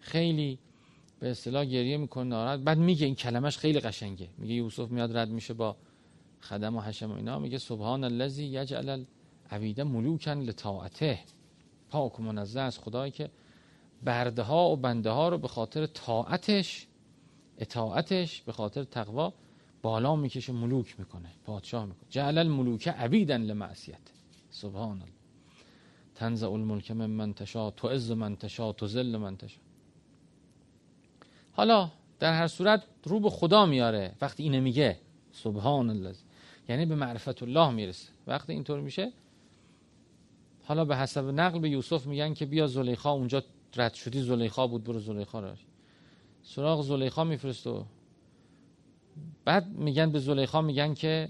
خیلی 0.00 0.58
به 1.24 1.30
اصطلاح 1.30 1.64
گریه 1.64 1.96
می‌کنه 1.96 2.24
ناراحت. 2.24 2.60
بعد 2.60 2.78
میگه 2.78 3.06
این 3.06 3.14
کلمش 3.14 3.58
خیلی 3.58 3.80
قشنگه. 3.80 4.28
میگه 4.38 4.54
یوسف 4.54 4.90
میاد 4.90 5.16
رد 5.16 5.30
میشه 5.30 5.54
با 5.54 5.76
خدم 6.40 6.76
و 6.76 6.80
حشم 6.80 7.10
و 7.10 7.14
اینا. 7.14 7.38
میگه 7.38 7.58
سبحان 7.58 8.04
الذی 8.04 8.44
یجعل 8.44 9.04
العبید 9.50 9.80
ملوکن 9.80 10.38
لطاعته. 10.38 11.18
پاک 11.90 12.20
و 12.20 12.22
منزه 12.22 12.60
از 12.60 12.78
خدایی 12.78 13.12
که 13.12 13.30
برده 14.02 14.42
ها 14.42 14.70
و 14.70 14.76
بنده 14.76 15.10
ها 15.10 15.28
رو 15.28 15.38
به 15.38 15.48
خاطر 15.48 15.86
طاعتش 15.86 16.86
اطاعتش 17.58 18.42
به 18.42 18.52
خاطر 18.52 18.84
تقوا 18.84 19.34
بالا 19.82 20.16
می‌کشه 20.16 20.52
ملوک 20.52 21.00
می‌کنه 21.00 21.28
پادشاه 21.44 21.84
می‌کنه. 21.84 22.08
جعل 22.10 22.38
الملوک 22.38 22.88
عبیدن 22.88 23.42
لمعصیت. 23.42 24.10
سبحان 24.50 25.02
الله. 25.02 25.14
تنزع 26.14 26.50
الملک 26.50 26.90
من 26.90 27.10
من 27.10 27.34
تشا 27.34 27.70
تو 27.70 27.88
عز 27.88 28.10
من 28.10 28.36
تشا 28.36 28.72
تو 28.72 28.86
ذل 28.86 29.16
من 29.16 29.36
تشا 29.36 29.63
حالا 31.56 31.90
در 32.18 32.32
هر 32.32 32.48
صورت 32.48 32.82
رو 33.04 33.20
به 33.20 33.30
خدا 33.30 33.66
میاره. 33.66 34.14
وقتی 34.20 34.42
اینه 34.42 34.60
میگه 34.60 34.98
سبحان 35.32 35.90
الله 35.90 36.14
یعنی 36.68 36.86
به 36.86 36.94
معرفت 36.94 37.42
الله 37.42 37.70
می‌رسه. 37.70 38.08
وقتی 38.26 38.52
اینطور 38.52 38.80
میشه 38.80 39.12
حالا 40.64 40.84
به 40.84 40.96
حسب 40.96 41.24
نقل 41.24 41.58
به 41.58 41.70
یوسف 41.70 42.06
میگن 42.06 42.34
که 42.34 42.46
بیا 42.46 42.66
زلیخا 42.66 43.10
اونجا 43.12 43.42
رد 43.76 43.94
شدی 43.94 44.22
زلیخا 44.22 44.66
بود 44.66 44.84
برو 44.84 45.00
زلیخا 45.00 45.40
را 45.40 45.54
سراغ 46.42 46.82
زلیخا 46.82 47.24
میفرست 47.24 47.66
و 47.66 47.84
بعد 49.44 49.68
میگن 49.68 50.10
به 50.10 50.18
زلیخا 50.18 50.62
میگن 50.62 50.94
که 50.94 51.28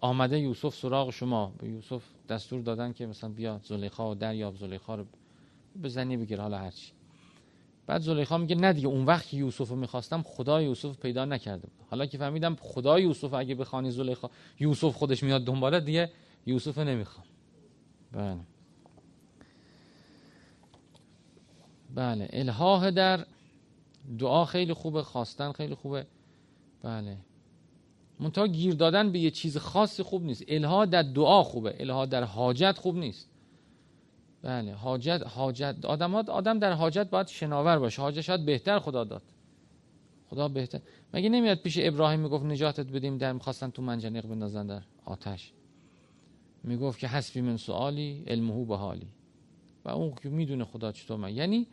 آمده 0.00 0.38
یوسف 0.38 0.74
سراغ 0.74 1.10
شما. 1.10 1.52
به 1.58 1.68
یوسف 1.68 2.02
دستور 2.28 2.60
دادن 2.60 2.92
که 2.92 3.06
مثلا 3.06 3.30
بیا 3.30 3.60
زلیخا 3.64 4.10
و 4.10 4.14
دریاب 4.14 4.56
زلیخا 4.56 4.94
رو 4.94 5.04
بزنی 5.82 6.16
بگیر 6.16 6.40
حالا 6.40 6.58
هرچی 6.58 6.92
بعد 7.90 8.02
زلیخا 8.02 8.38
میگه 8.38 8.54
نه 8.54 8.72
دیگه 8.72 8.88
اون 8.88 9.04
وقت 9.04 9.34
یوسف 9.34 9.68
رو 9.68 9.76
می‌خواستم 9.76 10.22
خدا 10.22 10.62
یوسف 10.62 10.98
پیدا 10.98 11.24
نکرده 11.24 11.62
بود. 11.62 11.86
حالا 11.90 12.06
که 12.06 12.18
فهمیدم 12.18 12.56
خدا 12.60 13.00
یوسف 13.00 13.34
اگه 13.34 13.54
بخوانی 13.54 13.90
زلیخا 13.90 14.30
یوسف 14.60 14.94
خودش 14.94 15.22
میاد 15.22 15.44
دنباله 15.44 15.80
دیگه 15.80 16.10
یوسف 16.46 16.78
نمی‌خوام. 16.78 17.26
بله. 18.12 18.40
بله 21.94 22.28
الهاه 22.32 22.90
در 22.90 23.26
دعا 24.18 24.44
خیلی 24.44 24.72
خوبه 24.72 25.02
خواستن 25.02 25.52
خیلی 25.52 25.74
خوبه. 25.74 26.06
بله. 26.82 27.16
منتها 28.20 28.46
گیر 28.46 28.74
دادن 28.74 29.12
به 29.12 29.18
یه 29.18 29.30
چیز 29.30 29.56
خاصی 29.56 30.02
خوب 30.02 30.24
نیست. 30.24 30.44
الها 30.48 30.84
در 30.84 31.02
دعا 31.02 31.42
خوبه. 31.42 31.76
الها 31.80 32.06
در 32.06 32.24
حاجت 32.24 32.78
خوب 32.78 32.96
نیست. 32.96 33.29
بله 34.42 34.74
حاجت 34.74 35.22
حاجت 35.26 35.76
آدم, 35.84 36.14
آدم 36.14 36.58
در 36.58 36.72
حاجت 36.72 37.10
باید 37.10 37.26
شناور 37.26 37.78
باشه. 37.78 38.02
حاجت 38.02 38.20
شاید 38.20 38.44
بهتر 38.44 38.78
خدا 38.78 39.04
داد. 39.04 39.22
خدا 40.30 40.48
بهتر. 40.48 40.80
مگه 41.14 41.28
نمیاد 41.28 41.58
پیش 41.58 41.78
ابراهیم 41.80 42.20
می‌گفت 42.20 42.44
نجاتت 42.44 42.86
بدیم 42.86 43.18
در 43.18 43.32
می‌خواستن 43.32 43.70
تو 43.70 43.82
منجنیق 43.82 44.26
بندازن 44.26 44.66
در 44.66 44.82
آتش؟ 45.04 45.52
می‌گفت 46.64 46.98
که 46.98 47.08
حسبی 47.08 47.40
من 47.40 47.56
سوالی 47.56 48.24
علمهو 48.26 48.64
به 48.64 48.76
حالی 48.76 49.08
و 49.84 49.88
اون 49.88 50.14
که 50.22 50.28
می‌دونه 50.28 50.64
خدا 50.64 50.92
چطور 50.92 51.16
من. 51.16 51.34
یعنی 51.34 51.66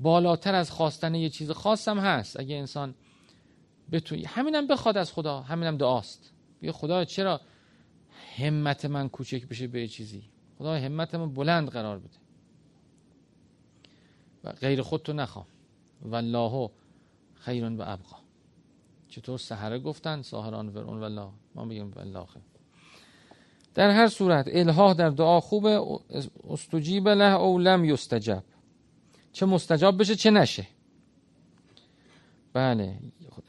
بالاتر 0.00 0.54
از 0.54 0.70
خواستن 0.70 1.14
یه 1.14 1.28
چیز 1.28 1.50
خاصم 1.50 1.98
هست. 1.98 2.40
اگه 2.40 2.56
انسان 2.56 2.94
بتونی 3.92 4.24
همینم 4.24 4.66
بخواد 4.66 4.96
از 4.96 5.12
خدا 5.12 5.40
همینم 5.40 5.76
دعاست. 5.76 6.32
بگه 6.62 6.72
خدا 6.72 7.04
چرا 7.04 7.40
همت 8.36 8.84
من 8.84 9.08
کوچک 9.08 9.48
بشه 9.48 9.66
به 9.66 9.88
چیزی؟ 9.88 10.22
خدا 10.58 10.74
همت 10.76 11.14
من 11.14 11.34
بلند 11.34 11.68
قرار 11.68 11.98
بده. 11.98 12.18
و 14.44 14.52
غیر 14.52 14.82
خودتو 14.82 15.12
نخوام 15.12 15.46
والله 16.02 16.70
خیرون 17.34 17.76
و 17.76 17.82
ابقا. 17.86 18.16
چطور 19.08 19.38
سهره 19.38 19.78
گفتن 19.78 20.22
ساهران 20.22 20.68
ورون 20.68 21.00
والله. 21.00 21.30
ما 21.54 21.64
میگیم 21.64 21.92
والله 21.96 22.26
خیر. 22.26 22.42
در 23.74 23.90
هر 23.90 24.08
صورت 24.08 24.48
الها 24.48 24.94
در 24.94 25.10
دعا 25.10 25.40
خوبه. 25.40 26.00
استجیب 26.50 27.08
له 27.08 27.34
او 27.34 27.58
لم 27.58 27.84
یستجب. 27.84 28.42
چه 29.32 29.46
مستجاب 29.46 30.00
بشه 30.00 30.14
چه 30.14 30.30
نشه. 30.30 30.66
بله. 32.52 32.98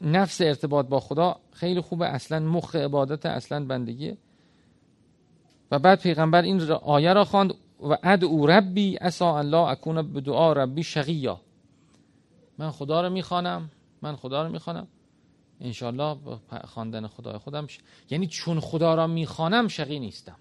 نفس 0.00 0.40
ارتباط 0.40 0.86
با 0.86 1.00
خدا 1.00 1.40
خیلی 1.52 1.80
خوبه. 1.80 2.06
اصلا 2.06 2.40
مخ 2.40 2.76
عبادت 2.76 3.26
اصلا 3.26 3.64
بندگیه 3.64 4.16
و 5.70 5.78
بعد 5.78 6.00
پیغمبر 6.00 6.42
این 6.42 6.60
آیه 6.70 7.12
را 7.12 7.24
خواند 7.24 7.54
و 7.80 7.96
او 8.22 8.46
ربی 8.46 8.98
اسا 9.00 9.38
الله 9.38 9.68
اکون 9.68 10.12
به 10.12 10.20
دعا 10.20 10.52
ربی 10.52 10.82
شقیا. 10.82 11.40
من 12.58 12.70
خدا 12.70 13.00
رو 13.00 13.10
می‌خوانم 13.10 13.70
من 14.02 14.16
خدا 14.16 14.42
رو 14.42 14.52
می‌خوانم. 14.52 14.86
انشالله 15.60 16.16
خواندن 16.64 17.06
خدای 17.06 17.38
خودم 17.38 17.66
ش... 17.66 17.78
یعنی 18.10 18.26
چون 18.26 18.60
خدا 18.60 18.94
را 18.94 19.06
می‌خوانم 19.06 19.68
شقی 19.68 19.98
نیستم. 19.98 20.36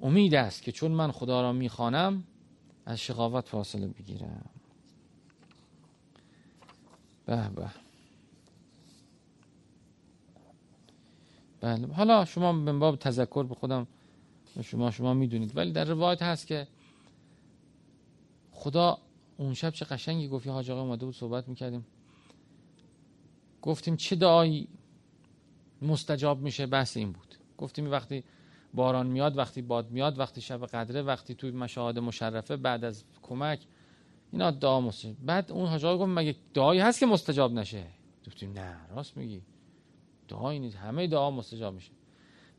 امید 0.00 0.34
است 0.34 0.62
که 0.62 0.72
چون 0.72 0.90
من 0.90 1.12
خدا 1.12 1.42
را 1.42 1.52
می‌خوانم 1.52 2.24
از 2.86 2.98
شقاوت 2.98 3.48
فاصله 3.48 3.86
بگیرم. 3.86 4.50
به 7.26 7.48
به. 7.48 7.81
بله. 11.62 11.86
حالا 11.86 12.24
شما 12.24 12.52
به 12.52 12.72
باب 12.72 12.96
تذکر 12.96 13.44
به 13.44 13.54
خودم 13.54 13.86
شما 14.62 14.90
شما 14.90 15.14
می‌دونید. 15.14 15.56
ولی 15.56 15.72
در 15.72 15.84
روایت 15.84 16.22
هست 16.22 16.46
که 16.46 16.66
خدا 18.52 18.98
اون 19.36 19.54
شب 19.54 19.70
چه 19.70 19.84
قشنگی 19.84 20.28
گفت. 20.28 20.46
حاج 20.46 20.70
آقا 20.70 20.82
اومده 20.82 21.06
بود 21.06 21.14
صحبت 21.14 21.48
می‌کردیم. 21.48 21.86
گفتیم 23.62 23.96
چه 23.96 24.16
دعایی 24.16 24.68
مستجاب 25.82 26.40
میشه؟ 26.40 26.66
بحث 26.66 26.96
این 26.96 27.12
بود. 27.12 27.34
گفتیم 27.58 27.90
وقتی 27.90 28.24
باران 28.74 29.06
میاد 29.06 29.38
وقتی 29.38 29.62
باد 29.62 29.90
میاد 29.90 30.18
وقتی 30.18 30.40
شب 30.40 30.66
قدره 30.66 31.02
وقتی 31.02 31.34
توی 31.34 31.50
مشاهد 31.50 31.98
مشرفه 31.98 32.56
بعد 32.56 32.84
از 32.84 33.04
کمک 33.22 33.60
اینا 34.32 34.50
دعا 34.50 34.80
مستجاب. 34.80 35.14
بعد 35.26 35.52
اون 35.52 35.66
حاج 35.66 35.84
گفت 35.84 36.08
مگه 36.08 36.36
دعایی 36.54 36.80
هست 36.80 37.00
که 37.00 37.06
مستجاب 37.06 37.52
نشه؟ 37.52 37.86
گفتیم 38.26 38.52
نه 38.52 38.76
راست 38.94 39.16
میگی. 39.16 39.42
دعایی 40.32 40.58
نیست 40.58 40.76
همه 40.76 41.06
دعا 41.06 41.30
مستجاب 41.30 41.74
میشه. 41.74 41.90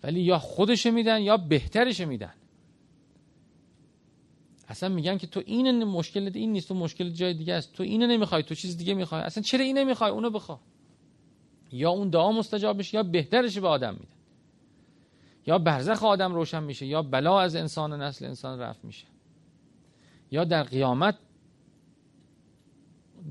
ولی 0.04 0.22
یا 0.22 0.40
خودش 0.40 0.86
میدن 0.86 1.22
یا 1.22 1.38
بهترش 1.38 2.02
میدن. 2.02 2.34
اصلا 4.68 4.90
میگن 4.90 5.18
که 5.18 5.28
تو 5.28 5.42
این 5.46 5.84
مشکل 5.84 6.32
این 6.34 6.52
نیست 6.52 6.68
تو 6.68 6.74
مشکل 6.74 7.10
جای 7.10 7.34
دیگه 7.34 7.54
است. 7.54 7.74
تو 7.74 7.84
اینو 7.84 8.08
نمی‌خوای 8.08 8.44
تو 8.44 8.56
چیز 8.56 8.78
دیگه 8.78 8.94
می‌خوای. 8.94 9.22
اصلا 9.22 9.44
چرا 9.44 9.66
اینو 9.66 9.80
نمی‌خوای 9.80 10.12
اونو 10.12 10.30
بخوا 10.30 10.60
یا 11.72 11.90
اون 11.90 12.10
دعا 12.10 12.32
مستجاب 12.32 12.78
میشه 12.78 12.96
یا 12.96 13.04
بهترش 13.04 13.58
به 13.58 13.68
آدم 13.68 13.94
میدن. 13.94 14.08
یا 15.48 15.58
برزخ 15.58 16.04
آدم 16.04 16.36
روشن 16.36 16.64
میشه 16.64 16.86
یا 16.86 17.02
بلا 17.02 17.40
از 17.42 17.56
انسان 17.56 17.94
و 17.94 17.98
نسل 17.98 18.26
انسان 18.26 18.60
رفت 18.60 18.86
میشه. 18.86 19.06
یا 20.32 20.44
در 20.44 20.64
قیامت 20.64 21.16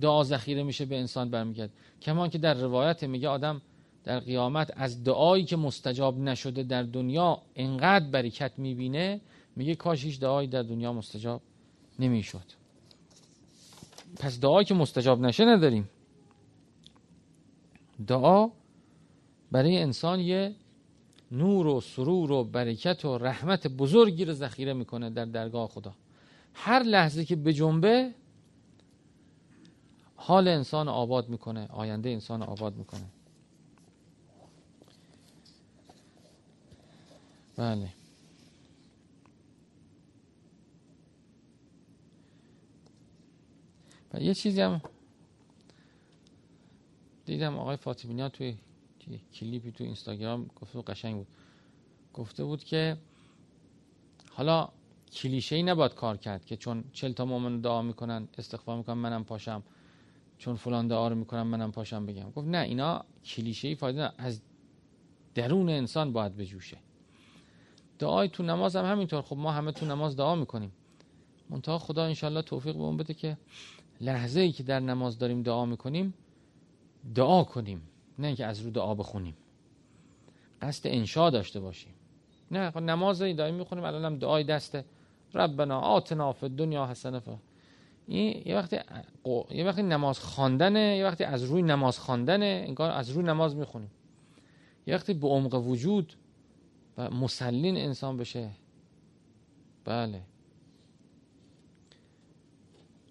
دعا 0.00 0.24
ذخیره 0.24 0.62
میشه 0.62 0.84
به 0.84 0.98
انسان 0.98 1.30
برمیگرد. 1.30 1.70
کمان 2.02 2.30
که 2.30 2.38
در 2.38 2.54
روایت 2.54 3.04
میگه 3.04 3.28
آدم 3.28 3.62
در 4.04 4.20
قیامت 4.20 4.72
از 4.76 5.04
دعایی 5.04 5.44
که 5.44 5.56
مستجاب 5.56 6.18
نشده 6.18 6.62
در 6.62 6.82
دنیا 6.82 7.42
انقدر 7.56 8.10
برکت 8.10 8.52
می‌بینه 8.56 9.20
میگه 9.56 9.74
کاش 9.74 10.04
هیچ 10.04 10.20
دعایی 10.20 10.48
در 10.48 10.62
دنیا 10.62 10.92
مستجاب 10.92 11.42
نمی‌شد. 11.98 12.44
پس 14.16 14.40
دعایی 14.40 14.64
که 14.64 14.74
مستجاب 14.74 15.20
نشه 15.20 15.44
نداریم. 15.44 15.88
دعا 18.06 18.50
برای 19.52 19.78
انسان 19.78 20.20
یه 20.20 20.54
نور 21.30 21.66
و 21.66 21.80
سرور 21.80 22.32
و 22.32 22.44
برکت 22.44 23.04
و 23.04 23.18
رحمت 23.18 23.66
بزرگی 23.66 24.24
رو 24.24 24.32
ذخیره 24.32 24.72
می‌کنه 24.72 25.10
در 25.10 25.24
درگاه 25.24 25.68
خدا. 25.68 25.94
هر 26.54 26.82
لحظه 26.82 27.24
که 27.24 27.36
به 27.36 27.52
جنبه 27.52 28.14
حال 30.16 30.48
انسان 30.48 30.88
آباد 30.88 31.28
می‌کنه 31.28 31.68
آینده 31.70 32.10
انسان 32.10 32.42
آباد 32.42 32.76
می‌کنه. 32.76 33.04
بله. 37.62 37.88
و 44.14 44.20
یه 44.20 44.34
چیزی 44.34 44.60
هم 44.60 44.82
دیدم 47.24 47.58
آقای 47.58 47.76
فاطمی 47.76 48.20
ها 48.20 48.28
توی 48.28 48.56
کلیپی 49.34 49.72
تو 49.72 49.84
اینستاگرام 49.84 50.50
گفته 50.60 50.78
بود 50.78 50.84
قشنگ 50.84 51.16
بود. 51.16 51.26
گفته 52.14 52.44
بود 52.44 52.64
که 52.64 52.96
حالا 54.30 54.68
کلیشه 55.12 55.56
ای 55.56 55.62
نباید 55.62 55.94
کار 55.94 56.16
کرد 56.16 56.44
که 56.44 56.56
چون 56.56 56.84
چل 56.92 57.12
تا 57.12 57.24
مومن 57.24 57.60
دعا 57.60 57.82
می‌کنن 57.82 58.28
استغفار 58.38 58.76
می‌کنن 58.76 58.98
منم 58.98 59.24
پاشم. 59.24 59.62
چون 60.38 60.56
فلان 60.56 60.88
دعا 60.88 61.08
رو 61.08 61.16
می‌کنم 61.16 61.46
منم 61.46 61.72
پاشم 61.72 62.06
بگم. 62.06 62.30
گفت 62.30 62.48
نه 62.48 62.58
اینا 62.58 63.04
کلیشه 63.24 63.68
ای 63.68 63.74
فایده 63.74 64.22
از 64.22 64.40
درون 65.34 65.68
انسان 65.68 66.12
باید 66.12 66.36
بجوشه. 66.36 66.78
دعای 68.02 68.28
تو 68.28 68.42
نماز 68.42 68.76
هم 68.76 68.84
همینطور. 68.84 69.22
خب 69.22 69.36
ما 69.36 69.52
همه 69.52 69.72
تو 69.72 69.86
نماز 69.86 70.16
دعا 70.16 70.34
می‌کنیم. 70.34 70.72
منتها 71.50 71.78
خدا 71.78 72.04
انشالله 72.04 72.42
توفیق 72.42 72.74
به 72.74 72.82
اون 72.82 72.96
بده 72.96 73.14
که 73.14 73.36
لحظه 74.00 74.40
ای 74.40 74.52
که 74.52 74.62
در 74.62 74.80
نماز 74.80 75.18
داریم 75.18 75.42
دعا 75.42 75.64
می‌کنیم 75.66 76.14
دعا 77.14 77.44
کنیم. 77.44 77.82
نه 78.18 78.26
اینکه 78.26 78.46
از 78.46 78.60
رو 78.60 78.70
دعا 78.70 78.94
بخونیم. 78.94 79.36
قصد 80.62 80.86
انشا 80.86 81.30
داشته 81.30 81.60
باشیم. 81.60 81.92
نه 82.50 82.70
خب 82.70 82.78
نماز 82.78 83.18
دائم 83.18 83.54
می‌خونیم 83.54 83.84
الان 83.84 84.04
هم 84.04 84.18
دعای 84.18 84.44
دسته. 84.44 84.84
ربنا 85.34 85.80
آتنا 85.80 86.32
فی 86.32 86.48
دنیا 86.48 86.86
حسنه. 86.86 87.18
فا 87.18 87.32
این 88.06 88.42
یه 88.46 88.56
وقتی 88.56 88.76
یه 89.50 89.64
وقتی 89.64 89.82
نماز 89.82 90.20
خواندنه 90.20 90.96
یه 90.98 91.04
وقتی 91.06 91.24
از 91.24 91.42
روی 91.44 91.62
نماز 91.62 91.98
خواندنه 91.98 92.64
انگار 92.66 92.90
از 92.90 93.10
روی 93.10 93.24
نماز 93.24 93.56
می‌خونیم. 93.56 93.90
یه 94.86 94.94
وقتی 94.94 95.14
به 95.14 95.28
عمق 95.28 95.54
وجود 95.54 96.16
و 96.98 97.10
مسلین 97.10 97.76
انسان 97.76 98.16
بشه. 98.16 98.50
بله. 99.84 100.22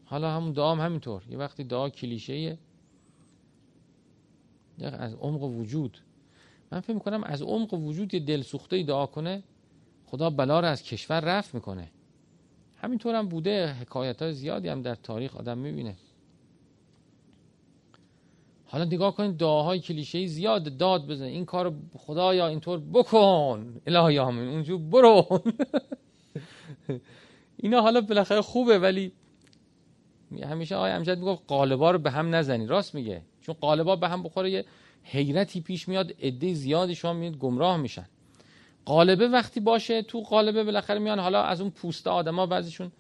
حالا 0.06 0.32
همون 0.32 0.52
دعا 0.52 0.72
هم 0.72 0.86
همینطور. 0.86 1.24
یه 1.30 1.38
وقتی 1.38 1.64
دعا 1.64 1.90
کلیشه 1.90 2.58
از 4.82 5.14
عمق 5.14 5.44
وجود. 5.44 5.98
من 6.72 6.80
فکر 6.80 6.94
می‌کنم 6.94 7.24
از 7.24 7.42
عمق 7.42 7.74
وجود 7.74 8.14
یه 8.14 8.20
دل 8.20 8.42
سوخته 8.42 8.84
دعا 8.84 9.06
کنه 9.06 9.44
خدا 10.06 10.30
بلا 10.30 10.60
رو 10.60 10.68
از 10.68 10.84
کشور 10.84 11.20
رفت 11.20 11.56
می‌کنه. 11.56 11.92
همینطور 12.78 13.16
هم 13.16 13.28
بوده 13.28 13.74
حکایت 13.74 14.22
های 14.22 14.34
زیادی 14.34 14.68
هم 14.68 14.82
در 14.82 14.96
تاریخ 14.96 15.36
آدم 15.36 15.58
می‌بینه. 15.58 15.96
حالا 18.72 18.86
نگاه 18.86 19.16
کنید 19.16 19.38
دعاهای 19.38 19.80
کلیشه 19.80 20.26
زیاد 20.26 20.78
داد 20.78 21.08
بزن. 21.08 21.26
این 21.26 21.46
کار 21.46 21.74
خدایا 21.98 22.48
اینطور 22.48 22.80
بکن. 22.80 23.82
الهی 23.88 24.20
آمین. 24.20 24.50
اونجور 24.50 24.80
برو. 24.80 25.42
اینا 27.64 27.82
حالا 27.82 28.02
بالاخره 28.02 28.42
خوبه 28.42 28.80
ولی 28.80 29.12
همیشه 30.44 30.76
آقای 30.76 30.92
امجد 30.92 31.18
می‌گفت 31.18 31.44
قالبا 31.48 31.92
رو 31.92 32.00
به 32.00 32.12
هم 32.12 32.36
نزنی 32.36 32.68
راست 32.68 32.96
میگه. 32.96 33.22
چون 33.42 33.56
قالبا 33.62 33.96
به 33.96 34.08
هم 34.10 34.24
بخوره 34.24 34.52
یه 34.52 34.66
حیرتی 35.04 35.62
پیش 35.62 35.88
میاد 35.88 36.12
عده 36.22 36.54
زیادی 36.54 36.96
شما 36.96 37.14
میاد 37.14 37.38
گمراه 37.38 37.78
میشن. 37.78 38.06
قالبه 38.86 39.28
وقتی 39.28 39.60
باشه 39.60 40.02
تو 40.02 40.22
قالبه 40.22 40.64
بالاخره 40.64 41.00
میان. 41.00 41.20
حالا 41.20 41.44
از 41.44 41.62
اون 41.62 41.70
پوست 41.70 42.08
آدما 42.08 42.46
بعضیشون 42.46 42.92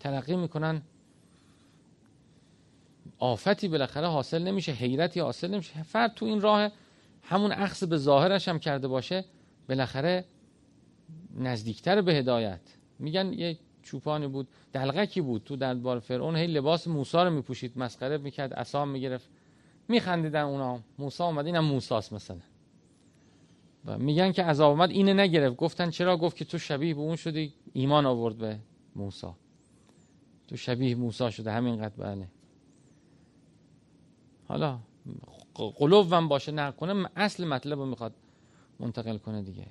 ترقی 0.00 0.36
می‌کنن. 0.36 0.82
آفتی 3.18 3.68
بالاخره 3.68 4.06
حاصل 4.06 4.42
نمیشه 4.42 4.72
حیرتی 4.72 5.20
حاصل 5.20 5.50
نمیشه. 5.50 5.82
فرد 5.82 6.14
تو 6.14 6.26
این 6.26 6.40
راه 6.40 6.70
همون 7.22 7.52
اخذ 7.52 7.84
به 7.84 7.96
ظاهرش 7.96 8.48
هم 8.48 8.58
کرده 8.58 8.88
باشه 8.88 9.24
بالاخره 9.68 10.24
نزدیکتر 11.36 12.00
به 12.00 12.14
هدایت. 12.14 12.60
میگن 12.98 13.32
یه 13.32 13.58
چوپانی 13.82 14.26
بود 14.26 14.48
دلغکی 14.72 15.20
بود 15.20 15.42
تو 15.44 15.56
دربار 15.56 15.98
فرعون 15.98 16.36
هی 16.36 16.46
لباس 16.46 16.88
موسی 16.88 17.18
رو 17.18 17.30
میپوشید 17.30 17.78
مسخره 17.78 18.18
می‌کرد 18.18 18.54
عصا 18.54 18.84
می‌گرفت. 18.84 19.28
میخندیدن 19.88 20.42
اونا. 20.42 20.80
موسی 20.98 21.22
اومد 21.22 21.46
اینم 21.46 21.64
موساست 21.64 22.12
مثلا. 22.12 22.40
و 23.84 23.98
میگن 23.98 24.32
که 24.32 24.42
عذاب 24.42 24.70
اومد 24.70 24.90
اینه 24.90 25.14
نگرفت. 25.14 25.56
گفتن 25.56 25.90
چرا؟ 25.90 26.16
گفت 26.16 26.36
که 26.36 26.44
تو 26.44 26.58
شبیه 26.58 26.94
به 26.94 27.00
اون 27.00 27.16
شدی 27.16 27.54
ایمان 27.72 28.06
آورد 28.06 28.38
به 28.38 28.58
موسی 28.96 29.26
تو 30.48 30.56
شبیه 30.56 30.94
موسی 30.94 31.32
شده 31.32 31.52
همینقدر 31.52 31.94
بله. 31.96 32.28
حالا 34.48 34.78
قلوبم 35.54 36.28
باشه 36.28 36.52
نه 36.52 36.72
کنه 36.72 37.10
اصل 37.16 37.44
مطلب 37.44 37.78
رو 37.78 37.86
می‌خواد 37.86 38.12
منتقل 38.80 39.18
کنه 39.18 39.42
دیگه. 39.42 39.66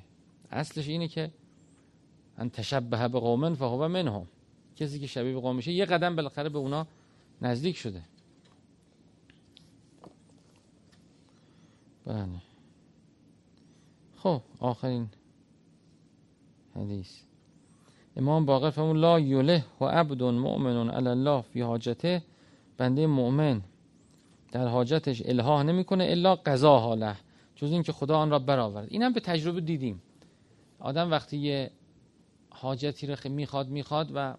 اصلش 0.51 0.87
اینه 0.87 1.07
که 1.07 1.31
ان 2.37 2.49
تشبه 2.49 3.07
به 3.07 3.19
قومن 3.19 3.55
فهو 3.55 3.87
منهم. 3.87 4.27
کسی 4.75 4.99
که 4.99 5.07
شبیه 5.07 5.33
به 5.33 5.39
قوم 5.39 5.55
میشه 5.55 5.71
یه 5.71 5.85
قدم 5.85 6.15
بالاخره 6.15 6.49
به 6.49 6.57
اونا 6.57 6.87
نزدیک 7.41 7.77
شده. 7.77 8.03
بله. 12.05 12.41
خب 14.17 14.41
آخرین 14.59 15.09
حدیث. 16.75 17.19
امام 18.17 18.45
باقر 18.45 18.69
فرمود 18.69 18.97
لا 18.97 19.19
یله 19.19 19.65
و 19.81 19.85
عبد 19.85 20.23
مؤمن 20.23 20.89
علی 20.89 21.07
الله 21.07 21.41
فی 21.41 21.61
حاجته. 21.61 22.23
بنده 22.77 23.07
مؤمن 23.07 23.61
در 24.53 24.67
حاجتش 24.67 25.21
الها 25.25 25.63
نمی‌کنه 25.63 26.03
الا 26.03 26.35
قضا 26.35 26.79
حاله 26.79 27.15
جز 27.55 27.71
اینکه 27.71 27.91
خدا 27.91 28.17
آن 28.17 28.29
را 28.29 28.39
برآورد. 28.39 28.87
اینم 28.91 29.13
به 29.13 29.19
تجربه 29.19 29.61
دیدیم. 29.61 30.01
آدم 30.79 31.11
وقتی 31.11 31.37
یه 31.37 31.71
حاجتی 32.49 33.07
رو 33.07 33.15
می‌خواد 33.29 33.69
می‌خواد 33.69 34.11
و 34.15 34.35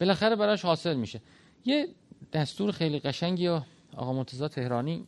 بالاخره 0.00 0.36
براش 0.36 0.64
حاصل 0.64 0.96
میشه. 0.96 1.20
یه 1.64 1.88
دستور 2.32 2.70
خیلی 2.72 2.98
قشنگی 2.98 3.48
و 3.48 3.60
آقا 3.96 4.12
مرتضی 4.12 4.48
تهرانی 4.48 5.06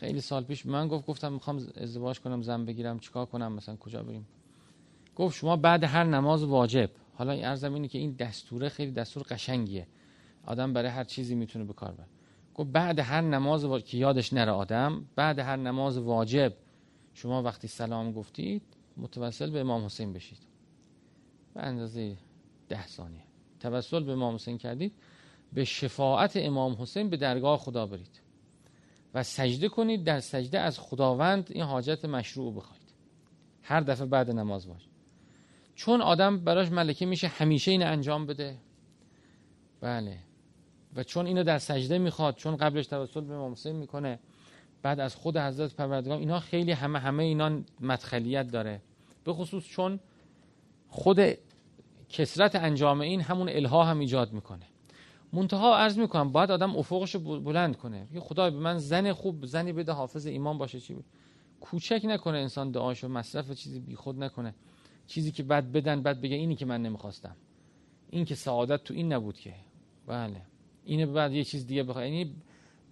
خیلی 0.00 0.20
سال 0.20 0.44
پیش 0.44 0.66
من 0.66 0.88
گفت 0.88 1.06
گفتم 1.06 1.32
می‌خوام 1.32 1.56
ازدواج 1.76 2.20
کنم 2.20 2.42
زن 2.42 2.64
بگیرم 2.64 2.98
چیکار 2.98 3.26
کنم 3.26 3.52
مثلا 3.52 3.76
کجا 3.76 4.02
بریم؟ 4.02 4.26
گفت 5.16 5.36
شما 5.36 5.56
بعد 5.56 5.84
هر 5.84 6.04
نماز 6.04 6.44
واجب. 6.44 6.90
حالا 7.14 7.32
این 7.32 7.44
ارزم 7.44 7.74
اینه 7.74 7.88
که 7.88 7.98
این 7.98 8.12
دستوره 8.12 8.68
خیلی 8.68 8.92
دستور 8.92 9.22
قشنگیه. 9.22 9.86
آدم 10.46 10.72
برای 10.72 10.90
هر 10.90 11.04
چیزی 11.04 11.34
می‌تونه 11.34 11.64
به 11.64 11.72
کار 11.72 11.92
بره. 11.92 12.06
گفت 12.58 12.70
بعد 12.72 12.98
هر 12.98 13.20
نماز 13.20 13.64
واجب 13.64 13.84
که 13.84 13.98
یادش 13.98 14.32
نره 14.32 14.52
آدم 14.52 15.04
بعد 15.16 15.38
هر 15.38 15.56
نماز 15.56 15.98
واجب. 15.98 16.52
شما 17.14 17.42
وقتی 17.42 17.68
سلام 17.68 18.12
گفتید 18.12 18.62
متوسل 18.96 19.50
به 19.50 19.60
امام 19.60 19.84
حسین 19.84 20.12
بشید. 20.12 20.38
به 21.54 21.62
اندازه 21.62 22.16
ده 22.68 22.86
ثانیه. 22.86 23.22
توسل 23.60 24.04
به 24.04 24.12
امام 24.12 24.34
حسین 24.34 24.58
کردید 24.58 24.92
به 25.52 25.64
شفاعت 25.64 26.32
امام 26.36 26.76
حسین 26.82 27.10
به 27.10 27.16
درگاه 27.16 27.58
خدا 27.58 27.86
برید. 27.86 28.20
و 29.14 29.22
سجده 29.22 29.68
کنید 29.68 30.04
در 30.04 30.20
سجده 30.20 30.60
از 30.60 30.78
خداوند 30.78 31.48
این 31.50 31.64
حاجت 31.64 32.04
مشروع 32.04 32.54
بخواید. 32.54 32.92
هر 33.62 33.80
دفعه 33.80 34.06
بعد 34.06 34.30
نماز 34.30 34.68
باش 34.68 34.88
چون 35.74 36.00
آدم 36.00 36.38
براش 36.38 36.68
ملکه 36.68 37.06
میشه 37.06 37.28
همیشه 37.28 37.70
این 37.70 37.82
انجام 37.82 38.26
بده. 38.26 38.58
بله. 39.80 40.27
و 40.96 41.02
چون 41.02 41.26
اینو 41.26 41.44
در 41.44 41.58
سجده 41.58 41.98
می‌خواد 41.98 42.34
چون 42.34 42.56
قبلش 42.56 42.86
توسل 42.86 43.20
به 43.20 43.34
امام 43.34 43.52
حسین 43.52 43.76
می‌کنه 43.76 44.18
بعد 44.82 45.00
از 45.00 45.16
خود 45.16 45.36
حضرت 45.36 45.74
پروردگار 45.74 46.18
اینا 46.18 46.40
خیلی 46.40 46.72
همه 46.72 46.98
همه 46.98 47.22
اینا 47.22 47.60
مدخلیت 47.80 48.50
داره. 48.50 48.82
به 49.24 49.32
خصوص 49.32 49.64
چون 49.64 50.00
خود 50.88 51.18
کسرت 52.08 52.54
انجام 52.54 53.00
این 53.00 53.20
همون 53.20 53.48
الها 53.48 53.84
هم 53.84 53.98
ایجاد 53.98 54.32
می‌کنه. 54.32 54.66
منتها 55.32 55.76
عرض 55.76 55.98
می‌کنم 55.98 56.32
باید 56.32 56.50
آدم 56.50 56.76
افقش 56.76 57.16
بلند 57.16 57.76
کنه. 57.76 58.06
یه 58.12 58.20
خدای 58.20 58.50
به 58.50 58.56
من 58.56 58.78
زن 58.78 59.12
خوب 59.12 59.46
زنی 59.46 59.72
بده 59.72 59.92
حافظ 59.92 60.26
ایمان 60.26 60.58
باشه 60.58 60.80
چی 60.80 60.96
کوچک 61.60 62.00
نکنه 62.04 62.38
انسان 62.38 62.70
دعاشو 62.70 63.08
مصرف 63.08 63.50
چیزی 63.50 63.80
بی 63.80 63.96
خود 63.96 64.22
نکنه. 64.22 64.54
چیزی 65.06 65.32
که 65.32 65.42
بعد 65.42 65.72
بدن 65.72 66.02
بعد 66.02 66.20
بگه 66.20 66.36
اینی 66.36 66.56
که 66.56 66.66
من 66.66 66.82
نمی‌خواستم. 66.82 67.36
این 68.10 68.24
که 68.24 68.34
سعادت 68.34 68.84
تو 68.84 68.94
این 68.94 69.12
نبود 69.12 69.38
که. 69.38 69.54
بله. 70.06 70.42
اینه 70.88 71.06
بعد 71.06 71.32
یه 71.32 71.44
چیز 71.44 71.66
دیگه 71.66 71.82
بخواد 71.82 72.04
یعنی 72.04 72.34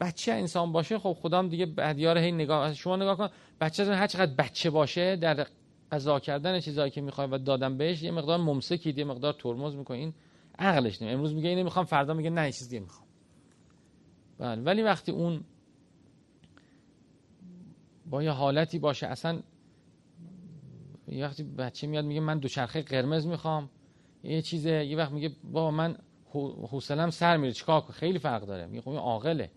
بچه 0.00 0.32
انسان 0.32 0.72
باشه 0.72 0.98
خب 0.98 1.16
خدام 1.20 1.48
دیگه 1.48 1.66
بعدیار 1.66 2.18
هی 2.18 2.32
نگاه 2.32 2.74
شما 2.74 2.96
نگاه 2.96 3.16
کن. 3.18 3.28
بچه 3.60 3.94
هر 3.94 4.06
چقدر 4.06 4.34
بچه 4.34 4.70
باشه 4.70 5.16
در 5.16 5.46
قضا 5.92 6.20
کردن 6.20 6.60
چیزایی 6.60 6.90
که 6.90 7.00
می‌خوای 7.00 7.26
و 7.26 7.38
دادن 7.38 7.76
بهش 7.78 8.02
یه 8.02 8.10
مقدار 8.10 8.38
ممسکید 8.38 8.98
یه 8.98 9.04
مقدار 9.04 9.32
ترمز 9.32 9.74
می‌کنه 9.74 9.96
این 9.96 10.14
عقلش 10.58 11.02
نمی 11.02 11.12
امروز 11.12 11.34
میگه 11.34 11.48
اینو 11.48 11.64
می‌خوام 11.64 11.84
فردا 11.84 12.14
میگه 12.14 12.30
نه 12.30 12.52
چیز 12.52 12.68
دیگه 12.68 12.80
می‌خوام. 12.80 13.06
بله. 14.38 14.62
ولی 14.62 14.82
وقتی 14.82 15.12
اون 15.12 15.44
با 18.10 18.22
یه 18.22 18.30
حالتی 18.30 18.78
باشه 18.78 19.06
اصلا 19.06 19.42
یه 21.08 21.24
وقتی 21.24 21.42
بچه 21.42 21.86
میاد 21.86 22.04
میگه 22.04 22.20
من 22.20 22.38
دوچرخه 22.38 22.82
قرمز 22.82 23.26
می‌خوام. 23.26 23.70
یه 24.24 24.42
چیزه 24.42 24.84
یه 24.84 24.96
وقت 24.96 25.12
میگه 25.12 25.30
بابا 25.52 25.70
من 25.70 25.96
حوصلم 26.44 27.10
سر 27.10 27.36
میره. 27.36 27.52
چیکار 27.52 27.80
خیلی 27.92 28.18
فرق 28.18 28.46
داره. 28.46 28.66
میگه 28.66 28.80
خب 28.80 28.88
این 28.88 28.98
عاقله. 28.98 29.50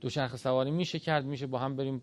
دوچرخه 0.00 0.36
سواری 0.36 0.70
میشه 0.70 0.98
کرد 0.98 1.24
میشه 1.24 1.46
با 1.46 1.58
هم 1.58 1.76
بریم 1.76 2.02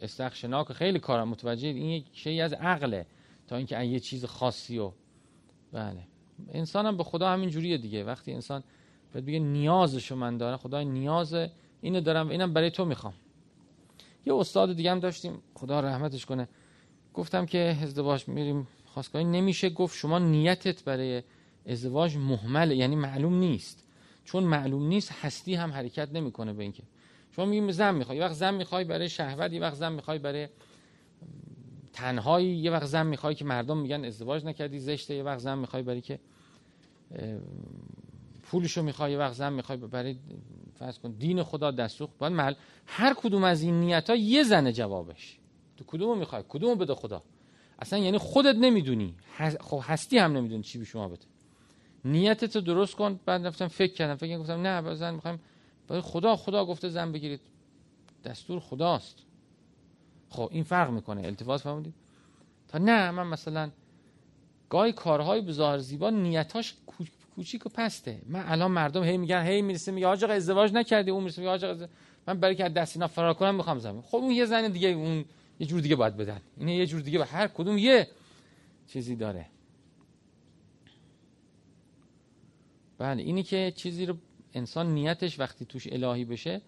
استخ 0.00 0.34
شناک. 0.34 0.72
خیلی 0.72 0.98
کارم. 0.98 1.28
متوجه 1.28 1.68
این 1.68 1.90
یک 1.90 2.06
شی 2.12 2.40
از 2.40 2.52
عقله. 2.52 3.06
تا 3.48 3.56
اینکه 3.56 3.84
یه 3.84 4.00
چیز 4.00 4.24
خاصی 4.24 4.78
و 4.78 4.92
بله. 5.72 6.06
انسان 6.48 6.86
هم 6.86 6.96
به 6.96 7.04
خدا 7.04 7.28
همین 7.28 7.50
جوریه 7.50 7.78
دیگه. 7.78 8.04
وقتی 8.04 8.32
انسان 8.32 8.62
باید 9.14 9.26
بگه 9.26 9.38
نیازشو 9.38 10.16
من 10.16 10.36
دارم 10.36 10.56
خدا 10.56 10.82
نیاز 10.82 11.34
اینو 11.80 12.00
دارم. 12.00 12.28
و 12.28 12.30
اینم 12.30 12.52
برای 12.52 12.70
تو 12.70 12.84
می‌خوام. 12.84 13.14
یه 14.26 14.34
استاد 14.34 14.76
دیگه 14.76 14.90
هم 14.90 15.00
داشتیم. 15.00 15.42
خدا 15.54 15.80
رحمتش 15.80 16.26
کنه. 16.26 16.48
گفتم 17.14 17.46
که 17.46 17.76
ازدواج 17.82 18.28
میریم. 18.28 18.68
خواستگاهی 18.86 19.24
نمیشه. 19.24 19.70
گفت 19.70 19.96
شما 19.96 20.18
نیتت 20.18 20.84
برای 20.84 21.22
ازدواج 21.66 22.16
محمله 22.16 22.76
یعنی 22.76 22.96
معلوم 22.96 23.34
نیست. 23.34 23.86
چون 24.24 24.44
معلوم 24.44 24.86
نیست 24.86 25.12
هستی 25.12 25.54
هم 25.54 25.70
حرکت 25.70 26.08
نمی‌کنه 26.12 26.52
به 26.52 26.62
اینکه. 26.62 26.82
شما 27.30 27.44
میگیم 27.44 27.70
زن 27.70 27.94
می‌خوای 27.94 28.18
یه 28.18 28.24
وقت 28.24 28.34
زن 28.34 28.54
می‌خوای 28.54 28.84
برای 28.84 29.08
شهوت 29.08 29.52
یه 29.52 29.60
وقت 29.60 29.74
زن 29.74 29.92
می‌خوای 29.92 30.18
برای 30.18 30.48
تنهایی 31.92 32.56
یه 32.56 32.70
وقت 32.70 32.86
زن 32.86 33.06
می‌خوای 33.06 33.34
که 33.34 33.44
مردم 33.44 33.78
میگن 33.78 34.04
ازدواج 34.04 34.44
نکردی 34.44 34.78
زشته 34.78 35.14
یه 35.14 35.22
وقت 35.22 35.38
زن 35.38 35.58
می‌خوای 35.58 35.82
برای 35.82 36.00
که 36.00 36.18
پولشو 38.42 38.82
می‌خوای 38.82 39.12
یه 39.12 39.18
وقت 39.18 39.34
زن 39.34 39.52
می‌خوای 39.52 39.78
برای 39.78 40.16
فرض 40.74 40.98
کن 40.98 41.10
دین 41.10 41.42
خدا 41.42 41.70
دستوخ 41.70 42.10
باید 42.18 42.32
محل 42.32 42.54
هر 42.86 43.14
کدوم 43.14 43.44
از 43.44 43.62
این 43.62 43.80
نیت 43.80 44.10
ها 44.10 44.16
یه 44.16 44.42
زن 44.42 44.72
جوابش. 44.72 45.38
تو 45.76 45.84
کدومو 45.86 46.14
می‌خوای؟ 46.14 46.44
کدومو 46.48 46.74
بده 46.74 46.94
خدا؟ 46.94 47.22
اصلا 47.78 47.98
یعنی 47.98 48.18
خودت 48.18 48.56
نمی‌دونی. 48.56 49.14
خب 49.60 49.80
هستی 49.82 50.18
هم 50.18 50.36
نمی‌دونی 50.36 50.62
چی 50.62 50.78
به 50.78 50.84
شما 50.84 51.08
بده. 51.08 51.26
نیتت 52.04 52.56
رو 52.56 52.62
درست 52.62 52.94
کن. 52.94 53.20
بعد 53.26 53.46
رفتم 53.46 53.68
فکر 53.68 53.92
کردم. 53.92 54.14
فکر 54.14 54.38
گفتم 54.38 54.66
نه 54.66 54.94
زن 54.94 55.14
می‌خوایم. 55.14 55.40
خدا 56.02 56.36
خدا 56.36 56.64
گفته 56.64 56.88
زن 56.88 57.12
بگیرید. 57.12 57.40
دستور 58.24 58.60
خداست. 58.60 59.16
خب 60.30 60.48
این 60.52 60.64
فرق 60.64 60.90
می‌کنه. 60.90 61.26
التفاظ 61.26 61.62
فهمیدید 61.62 61.94
تا 62.68 62.78
نه 62.78 63.10
من 63.10 63.26
مثلا 63.26 63.70
گاهی 64.68 64.92
کارهای 64.92 65.40
به 65.40 65.52
ظاهر 65.52 65.78
زیبا 65.78 66.10
نیتاش 66.10 66.74
کوچیک 67.34 67.66
و 67.66 67.68
پسته. 67.68 68.22
من 68.28 68.44
الان 68.46 68.70
مردم 68.70 69.02
هی 69.02 69.16
میگن 69.16 69.42
هی 69.42 69.62
می‌رسه 69.62 69.92
میگه 69.92 70.06
آقا 70.06 70.26
ازدواج 70.26 70.72
نکردی. 70.72 71.10
اون 71.10 71.22
می‌رسه 71.22 71.42
میگه 71.42 71.66
آقا 71.66 71.86
من 72.26 72.40
برای 72.40 72.54
که 72.54 72.68
دست 72.68 72.96
اینا 72.96 73.06
فرار 73.06 73.34
کنم 73.34 73.54
می‌خوام 73.54 73.78
زمین 73.78 74.02
خب 74.02 74.16
اون 74.16 74.30
یه 74.30 74.44
زن 74.44 74.68
دیگه 74.68 74.88
اون 74.88 75.24
یه 75.60 75.66
جور 75.66 75.80
دیگه 75.80 75.96
باید 75.96 76.16
بدن. 76.16 76.40
این 76.56 76.68
یه 76.68 76.86
جور 76.86 77.00
دیگه 77.00 77.18
به 77.18 77.24
هر 77.24 77.46
کدوم 77.46 77.78
یه 77.78 78.08
چیزی 78.88 79.16
داره. 79.16 79.46
بله 83.00 83.22
اینی 83.22 83.42
که 83.42 83.72
چیزی 83.76 84.06
رو 84.06 84.16
انسان 84.54 84.94
نیتش 84.94 85.38
وقتی 85.40 85.64
توش 85.64 85.86
الهی 85.92 86.24
بشه 86.24 86.60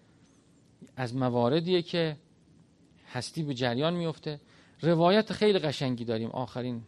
از 0.95 1.15
مواردیه 1.15 1.81
که 1.81 2.17
هستی 3.11 3.43
به 3.43 3.53
جریان 3.53 3.93
میفته. 3.93 4.39
روایت 4.81 5.33
خیلی 5.33 5.59
قشنگی 5.59 6.05
داریم. 6.05 6.29
آخرین 6.29 6.83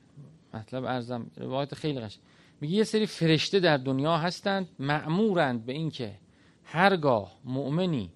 مطلب 0.54 0.84
ارزم 0.84 1.32
روایت 1.38 1.76
خیلی 1.76 2.00
قشنگ. 2.00 2.24
میگه 2.62 2.76
یه 2.76 2.84
سری 2.84 3.06
فرشته 3.06 3.60
در 3.60 3.78
دنیا 3.78 4.18
هستند 4.18 4.70
معمورند 4.80 5.66
به 5.66 5.74
اینکه 5.74 6.16
هرگاه 6.64 7.40
مؤمنی 7.44 8.12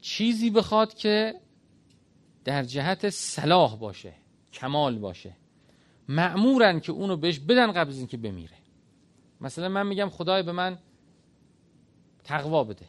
چیزی 0.00 0.50
بخواد 0.50 0.94
که 0.94 1.34
در 2.44 2.62
جهت 2.62 3.10
صلاح 3.10 3.76
باشه 3.76 4.12
کمال 4.52 4.98
باشه 4.98 5.36
معمورن 6.08 6.80
که 6.80 6.92
اونو 6.92 7.16
بهش 7.16 7.38
بدن 7.38 7.72
قبل 7.72 7.90
از 7.90 7.98
اینکه 7.98 8.16
بمیره. 8.16 8.61
مثلا 9.42 9.68
من 9.68 9.86
میگم 9.86 10.08
خدای 10.08 10.42
به 10.42 10.52
من 10.52 10.78
تقوا 12.24 12.64
بده. 12.64 12.86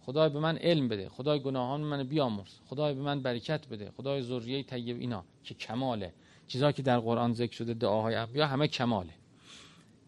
خدای 0.00 0.28
به 0.28 0.38
من 0.40 0.56
علم 0.56 0.88
بده. 0.88 1.08
خدای 1.08 1.40
گناهان 1.40 1.80
من 1.80 2.02
بیامرز. 2.02 2.58
خدای 2.66 2.94
به 2.94 3.00
من 3.00 3.22
برکت 3.22 3.68
بده. 3.68 3.90
خدای 3.96 4.22
ذریه 4.22 4.62
طیب 4.62 5.00
اینا. 5.00 5.24
که 5.44 5.54
کماله. 5.54 6.12
چیزایی 6.46 6.72
که 6.72 6.82
در 6.82 6.98
قرآن 6.98 7.32
ذکر 7.32 7.52
شده 7.52 7.74
دعاهای 7.74 8.14
انبیا 8.14 8.46
همه 8.46 8.68
کماله. 8.68 9.12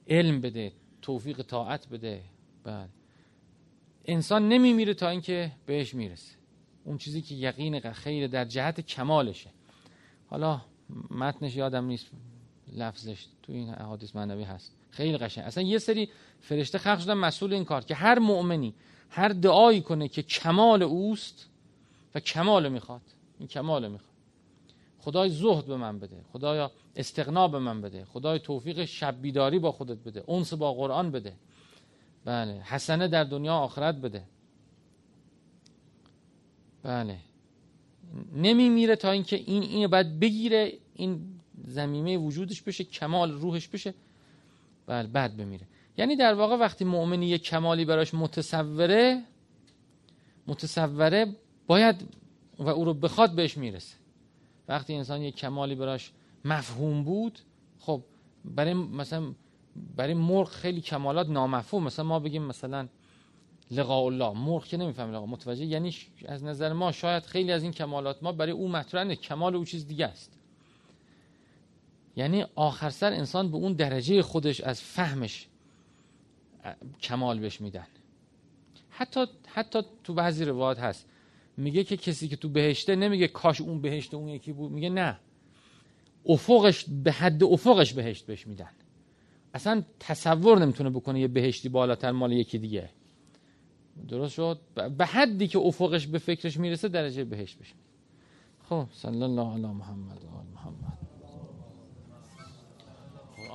علم 0.09 0.41
بده 0.41 0.73
توفیق 1.03 1.43
طاعت 1.43 1.89
بده. 1.89 2.23
بعد 2.65 2.89
انسان 4.05 4.49
نمیمیره 4.49 4.95
تا 4.95 5.09
اینکه 5.09 5.53
بهش 5.67 5.95
می‌رسه. 5.95 6.37
اون 6.85 6.99
چیزی 6.99 7.23
که 7.23 7.35
یقین 7.35 7.93
خیر 7.93 8.27
در 8.27 8.45
جهت 8.45 8.81
کمالشه. 8.81 9.51
حالا 10.27 10.61
متنش 11.11 11.57
یادم 11.57 11.85
نیست 11.85 12.07
لفظش 12.73 13.27
تو 13.43 13.53
این 13.53 13.75
احادیث 13.75 14.17
معنوی 14.17 14.43
هست. 14.43 14.78
خیلی 14.91 15.19
قشنگ. 15.19 15.45
اصلا 15.45 15.63
یه 15.63 15.79
سری 15.79 16.09
فرشته 16.41 16.79
خلق 16.79 16.99
شدن 16.99 17.15
مسئول 17.15 17.53
این 17.53 17.65
کار 17.65 17.85
که 17.85 17.95
هر 17.95 18.19
مؤمنی 18.19 18.75
هر 19.11 19.29
دعایی 19.29 19.81
کنه 19.81 20.09
که 20.09 20.23
کمال 20.23 20.83
اوست 20.83 21.49
و 22.15 22.21
کمال 22.21 22.69
می‌خواد. 22.69 23.03
این 23.39 23.49
کمال 23.49 23.89
می‌خواد. 23.89 24.09
خدای 24.99 25.31
زهد 25.31 25.67
به 25.67 25.77
من 25.77 25.99
بده. 25.99 26.17
خدایا 26.33 26.71
استقنا 26.97 27.49
به 27.49 27.59
من 27.59 27.81
بده. 27.81 28.05
خدای 28.05 28.39
توفیق 28.39 28.85
شب 28.85 29.23
بیداری 29.23 29.59
با 29.59 29.73
خودت 29.73 29.99
بده. 29.99 30.25
اونس 30.27 30.55
با 30.55 30.75
قرآن 30.75 31.11
بده. 31.11 31.33
بله. 32.25 32.53
حسنه 32.53 33.09
در 33.09 33.25
دنیا 33.25 33.55
آخرت 33.55 33.95
بده. 33.95 34.25
بله. 36.83 37.19
نمیمیره 38.33 38.97
تا 38.97 39.11
اینکه 39.11 39.37
این 39.37 39.63
این 39.63 39.87
بعد 39.87 40.21
بگیره. 40.21 40.73
این 40.95 41.41
زمینه 41.67 42.19
وجودش 42.19 42.63
بشه 42.63 42.85
کمال 42.85 43.33
روحش 43.33 43.69
بشه. 43.69 43.95
بله 44.89 45.09
بعد 45.09 45.37
بمیره. 45.37 45.67
یعنی 45.99 46.17
در 46.17 46.35
واقع 46.35 46.57
وقتی 46.57 46.85
مؤمنی 46.85 47.27
یک 47.27 47.43
کمالی 47.43 47.85
براش 47.85 48.15
متصوره 48.15 49.23
متصوره 50.47 51.27
باید 51.67 51.97
و 52.59 52.69
او 52.69 52.85
رو 52.85 52.95
بخواد 52.95 53.35
بهش 53.35 53.57
می‌رسه. 53.57 53.97
وقتی 54.69 54.95
انسان 54.95 55.23
یک 55.23 55.37
کمالی 55.37 55.75
براش 55.75 56.13
مفهوم 56.45 57.05
بود 57.05 57.39
خب 57.79 58.03
برای 58.45 58.75
مثلا 58.75 59.35
برای 59.97 60.15
مرغ 60.15 60.49
خیلی 60.49 60.81
کمالات 60.81 61.29
نامفهوم. 61.29 61.85
مثلا 61.85 62.05
ما 62.05 62.19
بگیم 62.19 62.43
مثلا 62.43 62.89
لقاء 63.71 64.05
الله 64.05 64.33
مرغ 64.33 64.65
که 64.65 64.77
نمی‌فهمه 64.77 65.13
لقاء. 65.13 65.27
متوجه؟ 65.27 65.65
یعنی 65.65 65.95
از 66.27 66.45
نظر 66.45 66.73
ما 66.73 66.93
شاید 66.93 67.23
خیلی 67.27 67.53
از 67.53 67.63
این 67.63 67.73
کمالات 67.73 68.23
ما 68.23 68.33
برای 68.33 68.53
او 68.53 68.69
مطرح 68.69 69.15
کمال 69.15 69.57
او 69.57 69.65
چیز 69.65 69.87
دیگه 69.87 70.07
است. 70.07 70.38
یعنی 72.19 72.45
آخر 72.55 72.91
سر 72.91 73.13
انسان 73.13 73.51
به 73.51 73.57
اون 73.57 73.73
درجه 73.73 74.23
خودش 74.23 74.61
از 74.61 74.81
فهمش 74.81 75.49
کمال 77.01 77.39
بهش 77.39 77.61
میدن. 77.61 77.87
حتی 78.91 79.27
حتی 79.47 79.83
تو 80.05 80.15
بعضی 80.15 80.45
روایات 80.45 80.79
هست 80.79 81.07
میگه 81.57 81.85
که 81.85 81.97
کسی 81.97 82.29
که 82.29 82.37
تو 82.37 82.49
بهشته 82.49 82.97
نمیگه 82.97 83.29
کاش 83.29 83.61
اون 83.61 83.81
بهشت 83.81 84.15
اون 84.15 84.29
یکی 84.29 84.53
بود 84.53 84.73
میگه 84.73 84.89
نه. 84.89 85.19
افقش 86.27 86.85
به 87.05 87.13
حد 87.13 87.45
افقش 87.45 87.93
بهشت 87.93 88.27
بهش 88.27 88.47
میدن. 88.47 88.71
اصلا 89.55 89.83
تصور 90.01 90.59
نمی‌تونه 90.59 90.91
بکنه 90.91 91.21
یه 91.21 91.29
بهشتی 91.29 91.69
بالاتر 91.69 92.13
مال 92.13 92.33
یکی 92.33 92.59
دیگه. 92.59 92.91
درست 94.09 94.35
شد؟ 94.35 94.61
به 94.99 95.07
حدی 95.07 95.49
که 95.49 95.59
افقش 95.59 96.07
به 96.07 96.19
فکرش 96.19 96.57
می‌رسه 96.57 96.89
درجه 96.89 97.25
بهشت 97.25 97.59
بشه 97.59 97.75
خب 98.69 98.87
صلی 98.93 99.23
الله 99.23 99.53
علی 99.53 99.67
محمد 99.67 100.25
و 100.25 100.55
محمد. 100.55 100.98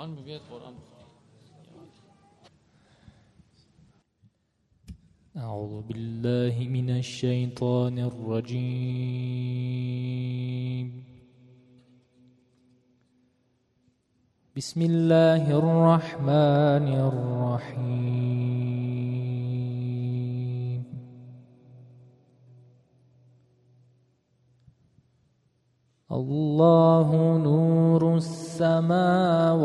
قرآن 0.03 0.15
ببید 0.15 0.41
قرآن 0.51 0.75
أعوذ 5.37 5.81
بالله 5.87 6.67
من 6.67 6.89
الشيطان 6.89 7.99
الرجيم. 7.99 8.63
بسم 14.55 14.81
الله 14.81 15.43
الرحمن 15.61 16.87
الرحيم. 17.09 18.82
الله 26.13 27.37
نور 27.37 28.17
السماوات 28.17 29.55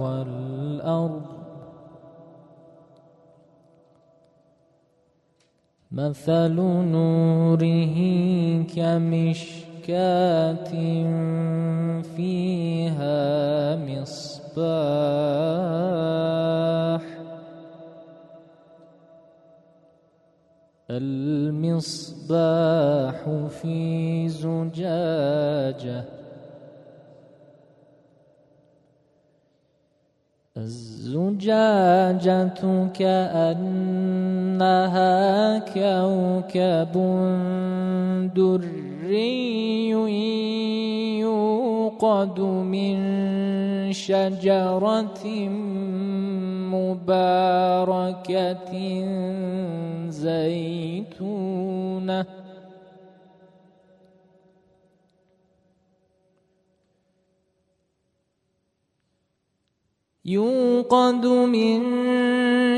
والأرض. 0.00 1.22
مثل 5.92 6.54
نوره 6.92 7.96
كمشكاة 8.76 10.72
فيها 12.02 13.16
مصباح. 13.76 14.58
المصباح 20.90 22.36
في 23.48 24.28
زجاجة. 24.28 26.04
الزجاجة 30.56 32.48
كأنها 32.94 33.98
كوكب 35.58 36.94
دري 38.36 39.94
يوقد 41.20 42.40
من 42.40 42.98
شجرة 43.92 45.24
مباركة. 46.72 48.28
زيتونة. 50.10 51.68
يوقد 60.28 61.26
من 61.26 61.80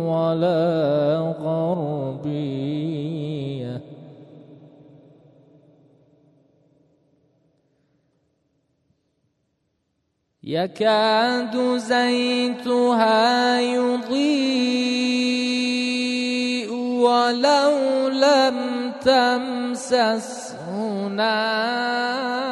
ولا 0.07 1.35
غربية. 1.41 2.93
يكاد 10.47 11.76
زيتها 11.76 13.61
يضيء 13.61 15.14
ولو 16.74 18.09
لم 18.09 18.92
تمسسه 19.05 20.70
نار. 21.09 22.45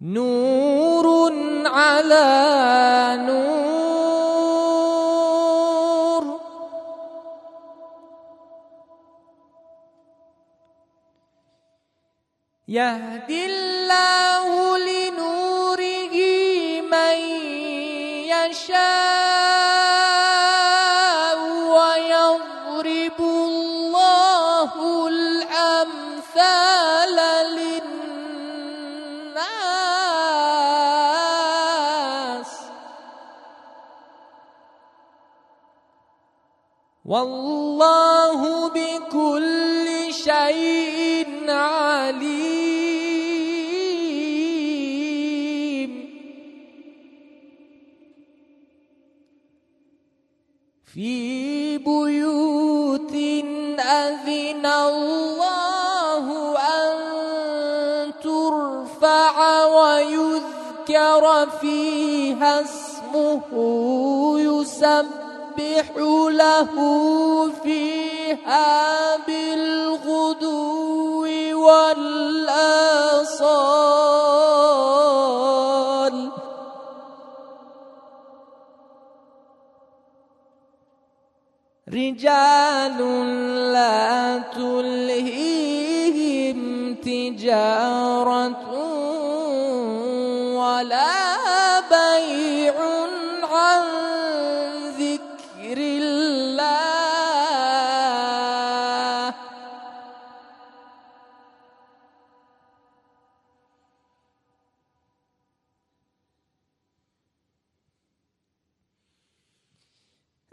نور 0.00 1.32
على 1.66 2.22
يهدي 12.72 13.46
الله 13.46 14.48
لنوره 14.78 16.16
من 16.80 17.16
يشاء 18.32 18.92
ويضرب 21.76 23.18
الله 23.20 24.72
الأمثال 25.08 26.46
للناس. 27.52 27.92
والله 37.04 38.11
فيها 61.60 62.60
اسمه 62.60 63.42
يسبح 64.38 65.86
له 66.30 66.72
فيها 67.62 69.16
بالغدو 69.16 70.52
والآصال. 71.66 73.52
رجال 81.88 82.98
لا 83.72 84.38
تلهيهم 84.56 86.58
تجارة 86.94 88.62
ولا 90.56 91.21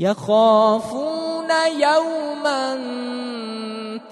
يخافون 0.00 1.50
يوما 1.76 2.74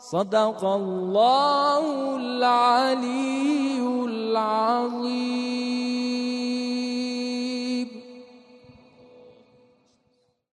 صدق 0.00 0.64
الله 0.64 1.84
العلي 2.16 3.78
العظيم. 4.08 5.69